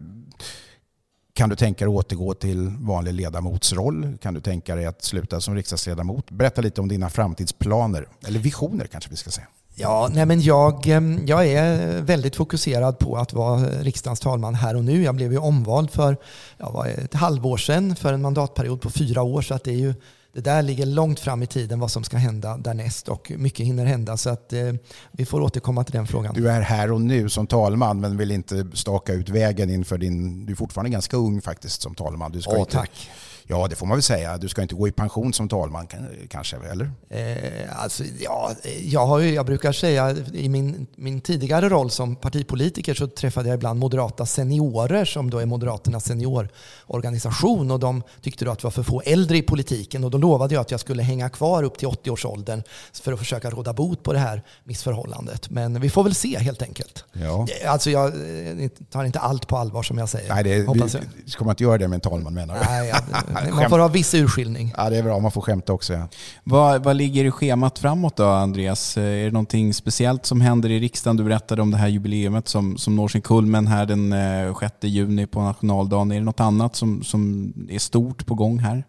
Kan 1.33 1.49
du 1.49 1.55
tänka 1.55 1.85
dig 1.85 1.93
att 1.93 2.05
återgå 2.05 2.33
till 2.33 2.67
vanlig 2.79 3.13
ledamotsroll? 3.13 4.17
Kan 4.21 4.33
du 4.33 4.41
tänka 4.41 4.75
dig 4.75 4.85
att 4.85 5.03
sluta 5.03 5.41
som 5.41 5.55
riksdagsledamot? 5.55 6.31
Berätta 6.31 6.61
lite 6.61 6.81
om 6.81 6.87
dina 6.87 7.09
framtidsplaner, 7.09 8.07
eller 8.27 8.39
visioner 8.39 8.85
kanske 8.85 9.09
vi 9.09 9.15
ska 9.15 9.29
säga. 9.29 9.47
Ja, 9.77 10.09
nej 10.13 10.25
men 10.25 10.41
jag, 10.41 10.85
jag 11.25 11.47
är 11.47 12.01
väldigt 12.01 12.35
fokuserad 12.35 12.99
på 12.99 13.17
att 13.17 13.33
vara 13.33 13.59
riksdagens 13.59 14.19
talman 14.19 14.55
här 14.55 14.75
och 14.75 14.83
nu. 14.83 15.03
Jag 15.03 15.15
blev 15.15 15.31
ju 15.31 15.37
omvald 15.37 15.91
för 15.91 16.17
ja, 16.57 16.87
ett 16.87 17.13
halvår 17.13 17.57
sedan 17.57 17.95
för 17.95 18.13
en 18.13 18.21
mandatperiod 18.21 18.81
på 18.81 18.89
fyra 18.89 19.21
år. 19.21 19.41
Så 19.41 19.53
att 19.53 19.63
det, 19.63 19.71
är 19.71 19.77
ju, 19.77 19.93
det 20.33 20.41
där 20.41 20.61
ligger 20.61 20.85
långt 20.85 21.19
fram 21.19 21.43
i 21.43 21.47
tiden 21.47 21.79
vad 21.79 21.91
som 21.91 22.03
ska 22.03 22.17
hända 22.17 22.57
därnäst 22.57 23.07
och 23.09 23.31
mycket 23.37 23.65
hinner 23.65 23.85
hända. 23.85 24.17
Så 24.17 24.29
att, 24.29 24.53
eh, 24.53 24.73
vi 25.11 25.25
får 25.25 25.41
återkomma 25.41 25.83
till 25.83 25.93
den 25.93 26.07
frågan. 26.07 26.33
Du 26.35 26.49
är 26.49 26.61
här 26.61 26.91
och 26.91 27.01
nu 27.01 27.29
som 27.29 27.47
talman 27.47 27.99
men 27.99 28.17
vill 28.17 28.31
inte 28.31 28.67
staka 28.73 29.13
ut 29.13 29.29
vägen 29.29 29.69
inför 29.69 29.97
din... 29.97 30.45
Du 30.45 30.51
är 30.51 30.57
fortfarande 30.57 30.89
ganska 30.89 31.17
ung 31.17 31.41
faktiskt 31.41 31.81
som 31.81 31.95
talman. 31.95 32.31
Du 32.31 32.41
ska 32.41 32.51
Åh, 32.51 32.59
inte, 32.59 32.71
tack. 32.71 33.09
Ja, 33.47 33.67
det 33.67 33.75
får 33.75 33.85
man 33.85 33.97
väl 33.97 34.03
säga. 34.03 34.37
Du 34.37 34.49
ska 34.49 34.61
inte 34.61 34.75
gå 34.75 34.87
i 34.87 34.91
pension 34.91 35.33
som 35.33 35.49
talman 35.49 35.87
kanske, 36.29 36.57
eller? 36.71 36.91
Eh, 37.09 37.83
alltså, 37.83 38.03
ja, 38.19 38.51
jag, 38.83 39.05
har 39.05 39.19
jag 39.19 39.45
brukar 39.45 39.71
säga 39.71 40.15
i 40.33 40.49
min, 40.49 40.87
min 40.95 41.21
tidigare 41.21 41.69
roll 41.69 41.91
som 41.91 42.15
partipolitiker 42.15 42.93
så 42.93 43.07
träffade 43.07 43.49
jag 43.49 43.55
ibland 43.55 43.79
moderata 43.79 44.25
seniorer 44.25 45.05
som 45.05 45.29
då 45.29 45.39
är 45.39 45.45
Moderaternas 45.45 46.05
seniororganisation 46.05 47.71
och 47.71 47.79
de 47.79 48.03
tyckte 48.21 48.45
då 48.45 48.51
att 48.51 48.59
det 48.59 48.63
var 48.63 48.71
för 48.71 48.83
få 48.83 49.01
äldre 49.05 49.37
i 49.37 49.41
politiken 49.41 50.03
och 50.03 50.11
då 50.11 50.17
lovade 50.17 50.53
jag 50.53 50.61
att 50.61 50.71
jag 50.71 50.79
skulle 50.79 51.03
hänga 51.03 51.29
kvar 51.29 51.63
upp 51.63 51.77
till 51.77 51.87
80-årsåldern 51.87 52.63
för 53.03 53.13
att 53.13 53.19
försöka 53.19 53.49
råda 53.49 53.73
bot 53.73 54.03
på 54.03 54.13
det 54.13 54.19
här 54.19 54.43
missförhållandet. 54.63 55.49
Men 55.49 55.81
vi 55.81 55.89
får 55.89 56.03
väl 56.03 56.15
se 56.15 56.39
helt 56.39 56.61
enkelt. 56.61 57.05
Ja. 57.13 57.47
Alltså 57.67 57.89
jag 57.89 58.05
eh, 58.07 58.69
tar 58.91 59.03
inte 59.03 59.19
allt 59.19 59.47
på 59.47 59.57
allvar 59.57 59.83
som 59.83 59.97
jag 59.97 60.09
säger. 60.09 60.29
Nej, 60.33 60.43
det, 60.43 60.49
vi, 60.49 60.79
jag. 60.79 60.89
ska 61.25 61.43
man 61.43 61.51
inte 61.51 61.63
göra 61.63 61.77
det 61.77 61.87
med 61.87 61.95
en 61.95 62.01
talman 62.01 62.33
menar 62.33 62.53
du? 62.53 62.61
Nej, 62.65 62.93
ja, 62.93 63.34
man 63.53 63.69
får 63.69 63.79
ha 63.79 63.87
viss 63.87 64.13
urskiljning. 64.13 64.73
Ja, 64.77 64.89
det 64.89 64.97
är 64.97 65.03
bra. 65.03 65.19
Man 65.19 65.31
får 65.31 65.41
skämta 65.41 65.73
också. 65.73 65.93
Ja. 65.93 66.07
Vad, 66.43 66.83
vad 66.83 66.95
ligger 66.95 67.25
i 67.25 67.31
schemat 67.31 67.79
framåt 67.79 68.17
då, 68.17 68.25
Andreas? 68.25 68.97
Är 68.97 69.25
det 69.25 69.31
någonting 69.31 69.73
speciellt 69.73 70.25
som 70.25 70.41
händer 70.41 70.71
i 70.71 70.79
riksdagen? 70.79 71.17
Du 71.17 71.23
berättade 71.23 71.61
om 71.61 71.71
det 71.71 71.77
här 71.77 71.87
jubileumet 71.87 72.47
som, 72.47 72.77
som 72.77 72.95
når 72.95 73.07
sin 73.07 73.21
kulmen 73.21 73.67
här 73.67 73.85
den 73.85 74.13
6 74.59 74.73
eh, 74.81 74.89
juni 74.89 75.27
på 75.27 75.41
nationaldagen. 75.41 76.11
Är 76.11 76.15
det 76.15 76.25
något 76.25 76.39
annat 76.39 76.75
som, 76.75 77.03
som 77.03 77.53
är 77.69 77.79
stort 77.79 78.25
på 78.25 78.35
gång 78.35 78.59
här? 78.59 78.83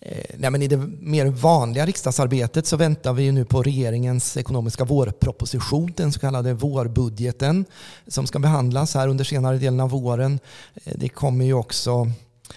Eh, 0.00 0.24
nej, 0.36 0.50
men 0.50 0.62
I 0.62 0.68
det 0.68 0.76
mer 1.00 1.26
vanliga 1.26 1.86
riksdagsarbetet 1.86 2.66
så 2.66 2.76
väntar 2.76 3.12
vi 3.12 3.32
nu 3.32 3.44
på 3.44 3.62
regeringens 3.62 4.36
ekonomiska 4.36 4.84
vårproposition, 4.84 5.92
den 5.96 6.12
så 6.12 6.20
kallade 6.20 6.54
vårbudgeten 6.54 7.64
som 8.06 8.26
ska 8.26 8.38
behandlas 8.38 8.94
här 8.94 9.08
under 9.08 9.24
senare 9.24 9.58
delen 9.58 9.80
av 9.80 9.90
våren. 9.90 10.40
Eh, 10.84 10.92
det 10.96 11.08
kommer 11.08 11.44
ju 11.44 11.54
också 11.54 12.10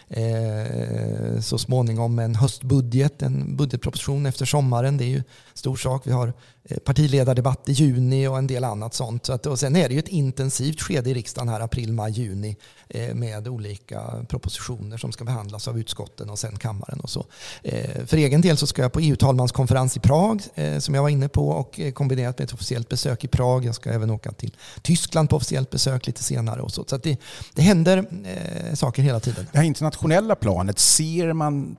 eh, 0.10 1.42
så 1.42 1.58
småningom 1.58 2.20
en 2.20 2.36
höstbudget, 2.36 3.22
en 3.22 3.58
budgetproposition 3.58 4.26
efter 4.26 4.46
sommaren. 4.46 4.98
Det 4.98 5.04
är 5.04 5.10
ju 5.10 5.24
stor 5.54 5.76
sak. 5.76 6.08
Vi 6.08 6.12
har 6.12 6.34
eh, 6.64 6.78
partiledardebatt 6.78 7.70
i 7.70 7.72
juni 7.72 8.28
och 8.28 8.38
en 8.38 8.48
del 8.48 8.64
annat 8.64 8.94
sånt. 8.94 9.26
Så 9.26 9.34
att, 9.34 9.46
och 9.46 9.60
sen 9.60 9.76
är 9.76 9.88
det 9.88 9.94
ju 9.94 10.00
ett 10.00 10.08
intensivt 10.08 10.82
skede 10.82 11.10
i 11.10 11.14
riksdagen 11.14 11.50
här 11.50 11.60
april, 11.60 11.94
maj, 11.94 12.12
juni 12.12 12.58
eh, 12.90 13.16
med 13.16 13.48
olika 13.48 14.26
propositioner 14.28 14.98
som 14.98 15.12
ska 15.12 15.24
behandlas 15.24 15.68
av 15.68 15.80
utskotten 15.80 16.30
och 16.30 16.40
sen 16.40 16.58
kammaren 16.58 17.00
och 17.00 17.10
så. 17.10 17.26
Eh, 17.64 18.06
för 18.06 18.18
egen 18.18 18.42
del 18.42 18.58
så 18.58 18.68
ska 18.68 18.82
jag 18.82 18.94
på 18.94 19.00
EU-talmanskonferens 19.00 19.98
i 19.98 20.00
Prag 20.00 20.42
eh, 20.56 20.80
som 20.80 20.96
jag 20.96 21.02
var 21.02 21.10
inne 21.10 21.30
på 21.30 21.50
och 21.50 21.80
eh, 21.80 21.92
kombinerat 21.92 22.40
med 22.40 22.46
ett 22.46 22.54
officiellt 22.54 22.90
besök 22.90 23.24
i 23.24 23.28
Prag. 23.28 23.66
Jag 23.66 23.76
ska 23.76 23.90
även 23.90 24.10
åka 24.10 24.32
till 24.32 24.56
Tyskland 24.82 25.30
på 25.30 25.36
officiellt 25.36 25.70
besök 25.70 26.08
lite 26.08 26.24
senare 26.24 26.62
och 26.62 26.72
så. 26.72 26.86
Så 26.88 26.98
det, 26.98 27.18
det 27.54 27.62
händer 27.62 28.06
saker 28.76 29.04
hela 29.04 29.20
tiden. 29.20 29.48
Det 29.52 29.58
internationella 29.82 30.36
planet, 30.36 30.80
ser 30.80 31.34
man 31.34 31.78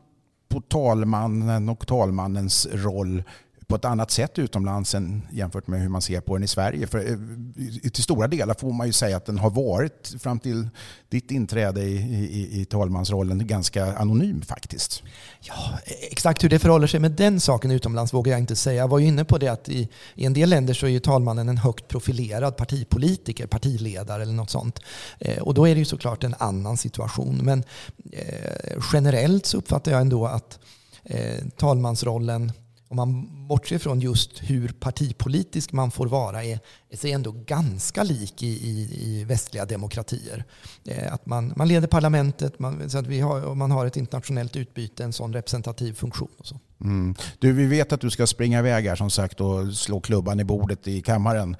på 0.48 0.60
talmannen 0.60 1.68
och 1.68 1.86
talmannens 1.86 2.68
roll 2.72 3.22
på 3.66 3.76
ett 3.76 3.84
annat 3.84 4.10
sätt 4.10 4.38
utomlands 4.38 4.94
än 4.94 5.22
jämfört 5.32 5.66
med 5.66 5.80
hur 5.80 5.88
man 5.88 6.02
ser 6.02 6.20
på 6.20 6.36
den 6.36 6.44
i 6.44 6.48
Sverige. 6.48 6.86
För 6.86 6.98
eh, 6.98 7.90
till 7.90 8.02
stora 8.02 8.28
delar 8.28 8.54
får 8.54 8.72
man 8.72 8.86
ju 8.86 8.92
säga 8.92 9.16
att 9.16 9.26
den 9.26 9.38
har 9.38 9.50
varit 9.50 10.14
fram 10.18 10.38
till 10.38 10.68
ditt 11.08 11.30
inträde 11.30 11.82
i, 11.82 11.96
i, 11.96 12.60
i 12.60 12.64
talmansrollen 12.64 13.46
ganska 13.46 13.96
anonym 13.96 14.42
faktiskt. 14.42 15.02
Ja, 15.40 15.78
exakt 16.10 16.44
hur 16.44 16.48
det 16.48 16.58
förhåller 16.58 16.86
sig 16.86 17.00
med 17.00 17.12
den 17.12 17.40
saken 17.40 17.70
utomlands 17.70 18.14
vågar 18.14 18.32
jag 18.32 18.40
inte 18.40 18.56
säga. 18.56 18.80
Jag 18.80 18.88
var 18.88 18.98
ju 18.98 19.06
inne 19.06 19.24
på 19.24 19.38
det 19.38 19.48
att 19.48 19.68
i, 19.68 19.88
i 20.14 20.24
en 20.24 20.32
del 20.32 20.50
länder 20.50 20.74
så 20.74 20.86
är 20.86 20.90
ju 20.90 21.00
talmannen 21.00 21.48
en 21.48 21.58
högt 21.58 21.88
profilerad 21.88 22.56
partipolitiker, 22.56 23.46
partiledare 23.46 24.22
eller 24.22 24.32
något 24.32 24.50
sånt. 24.50 24.80
Eh, 25.18 25.38
och 25.38 25.54
då 25.54 25.68
är 25.68 25.74
det 25.74 25.78
ju 25.78 25.84
såklart 25.84 26.24
en 26.24 26.34
annan 26.38 26.76
situation. 26.76 27.40
Men 27.42 27.64
eh, 28.12 28.82
generellt 28.92 29.46
så 29.46 29.58
uppfattar 29.58 29.92
jag 29.92 30.00
ändå 30.00 30.26
att 30.26 30.58
eh, 31.04 31.44
talmansrollen 31.56 32.52
om 32.92 32.96
man 32.96 33.28
bortser 33.48 33.78
från 33.78 34.00
just 34.00 34.42
hur 34.42 34.68
partipolitisk 34.68 35.72
man 35.72 35.90
får 35.90 36.06
vara, 36.06 36.44
är, 36.44 36.60
är 36.90 36.96
sig 36.96 37.12
ändå 37.12 37.32
ganska 37.32 38.02
lik 38.02 38.42
i, 38.42 38.46
i, 38.46 38.88
i 39.02 39.24
västliga 39.24 39.64
demokratier. 39.64 40.44
Eh, 40.84 41.12
att 41.12 41.26
man, 41.26 41.52
man 41.56 41.68
leder 41.68 41.88
parlamentet, 41.88 42.58
man, 42.58 42.90
så 42.90 42.98
att 42.98 43.06
vi 43.06 43.20
har, 43.20 43.54
man 43.54 43.70
har 43.70 43.86
ett 43.86 43.96
internationellt 43.96 44.56
utbyte, 44.56 45.04
en 45.04 45.12
sån 45.12 45.32
representativ 45.32 45.92
funktion. 45.92 46.28
Och 46.38 46.46
så. 46.46 46.60
Mm. 46.80 47.14
Du, 47.38 47.52
vi 47.52 47.66
vet 47.66 47.92
att 47.92 48.00
du 48.00 48.10
ska 48.10 48.26
springa 48.26 48.58
iväg 48.58 48.86
här 48.86 48.96
som 48.96 49.10
sagt 49.10 49.40
och 49.40 49.74
slå 49.74 50.00
klubban 50.00 50.40
i 50.40 50.44
bordet 50.44 50.88
i 50.88 51.02
kammaren. 51.02 51.56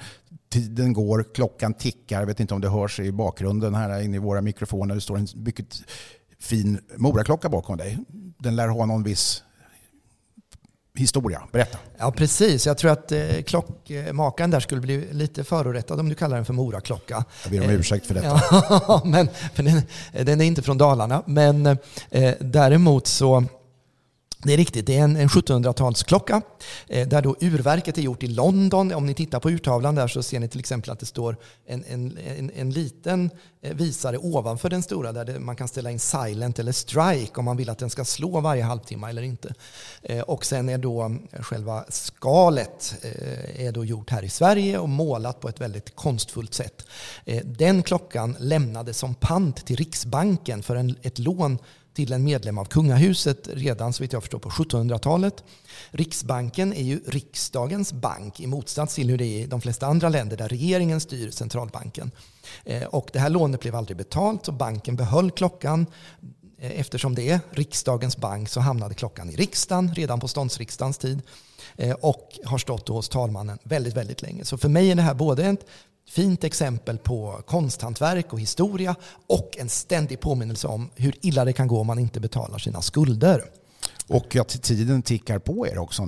Tiden 0.51 0.93
går, 0.93 1.25
klockan 1.35 1.75
tickar. 1.75 2.21
Jag 2.21 2.27
vet 2.27 2.41
inte 2.41 2.55
om 2.55 2.61
det 2.61 2.69
hörs 2.69 3.01
i 3.01 3.13
bakgrunden 3.13 3.75
här 3.75 4.03
inne 4.03 4.17
i 4.17 4.21
våra 4.21 4.41
mikrofoner. 4.41 4.95
Det 4.95 5.01
står 5.01 5.19
en 5.19 5.27
mycket 5.35 5.83
fin 6.39 6.81
Moraklocka 6.97 7.49
bakom 7.49 7.77
dig. 7.77 7.99
Den 8.39 8.57
lär 8.57 8.69
ha 8.69 8.87
någon 8.87 9.03
viss 9.03 9.43
historia. 10.95 11.43
Berätta. 11.53 11.79
Ja, 11.99 12.13
precis. 12.13 12.67
Jag 12.67 12.79
tror 12.79 12.91
att 12.91 13.13
eh, 13.13 13.43
klockmakaren 13.47 14.51
där 14.51 14.61
skulle 14.61 14.81
bli 14.81 15.13
lite 15.13 15.45
förorättad 15.45 16.01
om 16.01 16.09
du 16.09 16.15
kallar 16.15 16.37
den 16.37 16.45
för 16.45 16.53
Moraklocka. 16.53 17.25
Jag 17.43 17.53
ber 17.53 17.65
om 17.65 17.71
ursäkt 17.71 18.07
för 18.07 18.15
detta. 18.15 18.41
Ja, 18.89 19.03
men 19.05 19.29
för 19.55 19.63
den, 19.63 19.83
den, 20.25 20.41
är 20.41 20.45
inte 20.45 20.63
från 20.63 20.79
Dalarna. 20.79 21.23
Men 21.27 21.67
eh, 22.11 22.35
däremot 22.41 23.07
så 23.07 23.45
det 24.45 24.53
är 24.53 24.57
riktigt, 24.57 24.87
det 24.87 24.99
är 24.99 25.05
en, 25.05 25.17
en 25.17 25.29
1700-talsklocka 25.29 26.43
eh, 26.89 27.09
där 27.09 27.23
då 27.23 27.37
urverket 27.41 27.99
är 27.99 28.03
gjort 28.03 28.23
i 28.23 28.27
London. 28.27 28.95
Om 28.95 29.07
ni 29.07 29.15
tittar 29.15 29.41
på 29.41 29.51
urtavlan 29.51 29.95
där 29.95 30.09
så 30.09 30.23
ser 30.23 30.41
ni 30.41 30.49
till 30.49 30.61
exempel 30.61 30.91
att 30.91 31.01
det 31.01 31.07
står 31.07 31.37
en, 31.67 31.85
en, 31.89 32.19
en, 32.39 32.51
en 32.55 32.71
liten 32.71 33.31
eh, 33.63 33.75
visare 33.75 34.19
ovanför 34.19 34.71
den 34.71 34.83
stora 34.83 35.13
där 35.13 35.25
det, 35.25 35.39
man 35.39 35.57
kan 35.57 35.69
ställa 35.69 35.91
in 35.91 35.99
silent 35.99 36.59
eller 36.59 36.73
strike 36.73 37.33
om 37.35 37.45
man 37.45 37.57
vill 37.57 37.71
att 37.71 37.79
den 37.79 37.91
ska 37.91 38.05
slå 38.05 38.41
varje 38.41 38.63
halvtimme 38.63 39.09
eller 39.09 39.23
inte. 39.23 39.55
Eh, 40.03 40.21
och 40.21 40.45
sen 40.45 40.69
är 40.69 40.79
då 40.79 41.05
eh, 41.33 41.43
själva 41.43 41.85
skalet 41.89 42.95
eh, 43.03 43.67
är 43.67 43.73
då 43.73 43.85
gjort 43.85 44.11
här 44.11 44.25
i 44.25 44.29
Sverige 44.29 44.79
och 44.79 44.89
målat 44.89 45.41
på 45.41 45.49
ett 45.49 45.61
väldigt 45.61 45.97
konstfullt 45.97 46.55
sätt. 46.55 46.87
Eh, 47.25 47.43
den 47.45 47.83
klockan 47.83 48.37
lämnades 48.39 48.99
som 48.99 49.15
pant 49.15 49.67
till 49.67 49.77
Riksbanken 49.77 50.63
för 50.63 50.77
en, 50.77 50.97
ett 51.03 51.19
lån 51.19 51.59
till 51.95 52.13
en 52.13 52.25
medlem 52.25 52.59
av 52.59 52.65
kungahuset 52.65 53.49
redan 53.53 53.93
så 53.93 54.03
vitt 54.03 54.13
jag 54.13 54.23
förstår 54.23 54.39
på 54.39 54.49
1700-talet. 54.49 55.45
Riksbanken 55.91 56.73
är 56.73 56.83
ju 56.83 57.01
riksdagens 57.07 57.93
bank 57.93 58.41
i 58.41 58.47
motsats 58.47 58.95
till 58.95 59.11
hur 59.11 59.19
det 59.19 59.25
är 59.25 59.43
i 59.43 59.47
de 59.47 59.61
flesta 59.61 59.87
andra 59.87 60.09
länder 60.09 60.37
där 60.37 60.49
regeringen 60.49 61.01
styr 61.01 61.31
centralbanken. 61.31 62.11
Eh, 62.65 62.83
och 62.83 63.11
det 63.13 63.19
här 63.19 63.31
lånet 63.31 63.61
blev 63.61 63.77
aldrig 63.77 63.97
betalt 63.97 64.47
så 64.47 64.53
banken 64.53 64.97
behöll 64.97 65.31
klockan. 65.31 65.87
Eh, 66.59 66.81
eftersom 66.81 67.15
det 67.15 67.31
är 67.31 67.41
riksdagens 67.51 68.17
bank 68.17 68.49
så 68.49 68.61
hamnade 68.61 68.95
klockan 68.95 69.31
i 69.31 69.37
riksdagen 69.37 69.95
redan 69.95 70.21
på 70.21 70.29
ståndsriksdagens 70.29 70.99
tid 70.99 71.23
Eh, 71.77 71.97
och 72.01 72.39
har 72.45 72.59
stått 72.59 72.89
hos 72.89 73.09
talmannen 73.09 73.59
väldigt, 73.63 73.97
väldigt 73.97 74.23
länge. 74.23 74.45
Så 74.45 74.59
för 74.59 74.69
mig 74.69 74.91
är 74.91 74.95
det 74.95 75.03
här 75.03 75.15
både 75.15 75.45
ett 75.45 75.67
fint 76.09 76.45
exempel 76.45 76.99
på 76.99 77.43
konsthantverk 77.47 78.33
och 78.33 78.41
historia 78.41 78.95
och 79.27 79.57
en 79.59 79.69
ständig 79.69 80.21
påminnelse 80.21 80.67
om 80.67 80.91
hur 80.95 81.15
illa 81.21 81.45
det 81.45 81.53
kan 81.53 81.69
gå 81.69 81.81
om 81.81 81.87
man 81.87 81.99
inte 81.99 82.21
betalar 82.21 82.59
sina 82.59 82.83
skulder. 82.83 83.45
Och 84.09 84.37
att 84.37 84.63
tiden 84.63 85.03
tickar 85.03 85.39
på 85.39 85.67
er 85.67 85.79
också 85.79 86.03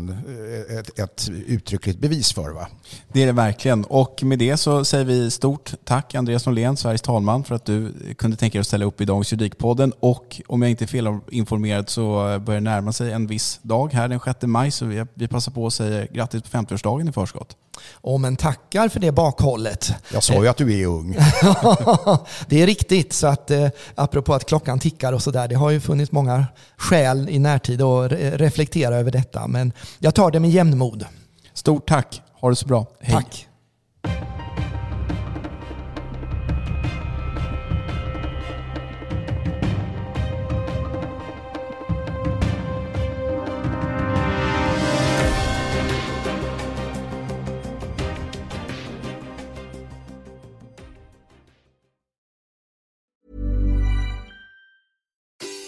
ett, 0.78 0.98
ett 0.98 1.28
uttryckligt 1.28 1.98
bevis 1.98 2.32
för 2.32 2.50
va? 2.50 2.68
Det 3.12 3.22
är 3.22 3.26
det 3.26 3.32
verkligen. 3.32 3.84
Och 3.84 4.22
med 4.22 4.38
det 4.38 4.56
så 4.56 4.84
säger 4.84 5.04
vi 5.04 5.30
stort 5.30 5.72
tack 5.84 6.14
Andreas 6.14 6.46
Norlén, 6.46 6.76
Sveriges 6.76 7.02
talman, 7.02 7.44
för 7.44 7.54
att 7.54 7.64
du 7.64 7.92
kunde 8.18 8.36
tänka 8.36 8.58
dig 8.58 8.60
att 8.60 8.66
ställa 8.66 8.84
upp 8.84 9.00
i 9.00 9.04
Dagens 9.04 9.32
Juridikpodden. 9.32 9.92
Och 10.00 10.40
om 10.46 10.62
jag 10.62 10.70
inte 10.70 10.84
är 10.84 10.86
felinformerad 10.86 11.88
så 11.88 12.14
börjar 12.38 12.60
det 12.60 12.64
närma 12.70 12.92
sig 12.92 13.12
en 13.12 13.26
viss 13.26 13.60
dag 13.62 13.92
här 13.92 14.08
den 14.08 14.20
6 14.20 14.42
maj, 14.42 14.70
så 14.70 14.84
vi, 14.84 15.04
vi 15.14 15.28
passar 15.28 15.52
på 15.52 15.66
att 15.66 15.74
säga 15.74 16.06
grattis 16.06 16.42
på 16.42 16.48
50-årsdagen 16.48 17.08
i 17.08 17.12
förskott. 17.12 17.56
Oh, 18.02 18.20
men 18.20 18.36
tackar 18.36 18.88
för 18.88 19.00
det 19.00 19.12
bakhållet. 19.12 19.92
Jag 20.12 20.22
sa 20.22 20.34
ju 20.34 20.48
att 20.48 20.56
du 20.56 20.80
är 20.80 20.86
ung. 20.86 21.12
det 22.48 22.62
är 22.62 22.66
riktigt. 22.66 23.12
Så 23.12 23.26
att, 23.26 23.50
eh, 23.50 23.68
apropå 23.94 24.34
att 24.34 24.44
klockan 24.44 24.78
tickar 24.78 25.12
och 25.12 25.22
sådär. 25.22 25.48
Det 25.48 25.54
har 25.54 25.70
ju 25.70 25.80
funnits 25.80 26.12
många 26.12 26.46
skäl 26.76 27.28
i 27.30 27.38
närtid 27.38 27.82
att 28.02 28.12
reflektera 28.12 28.96
över 28.96 29.10
detta. 29.10 29.46
Men 29.46 29.72
jag 29.98 30.14
tar 30.14 30.30
det 30.30 30.40
med 30.40 30.50
jämnmod. 30.50 31.06
Stort 31.52 31.88
tack. 31.88 32.22
Ha 32.40 32.50
det 32.50 32.56
så 32.56 32.66
bra. 32.66 32.86
Hej. 33.00 33.14
Tack. 33.14 33.48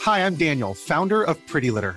Hi, 0.07 0.21
I'm 0.21 0.37
Daniel, 0.37 0.73
founder 0.73 1.25
of 1.25 1.37
Pretty 1.49 1.73
Litter. 1.73 1.97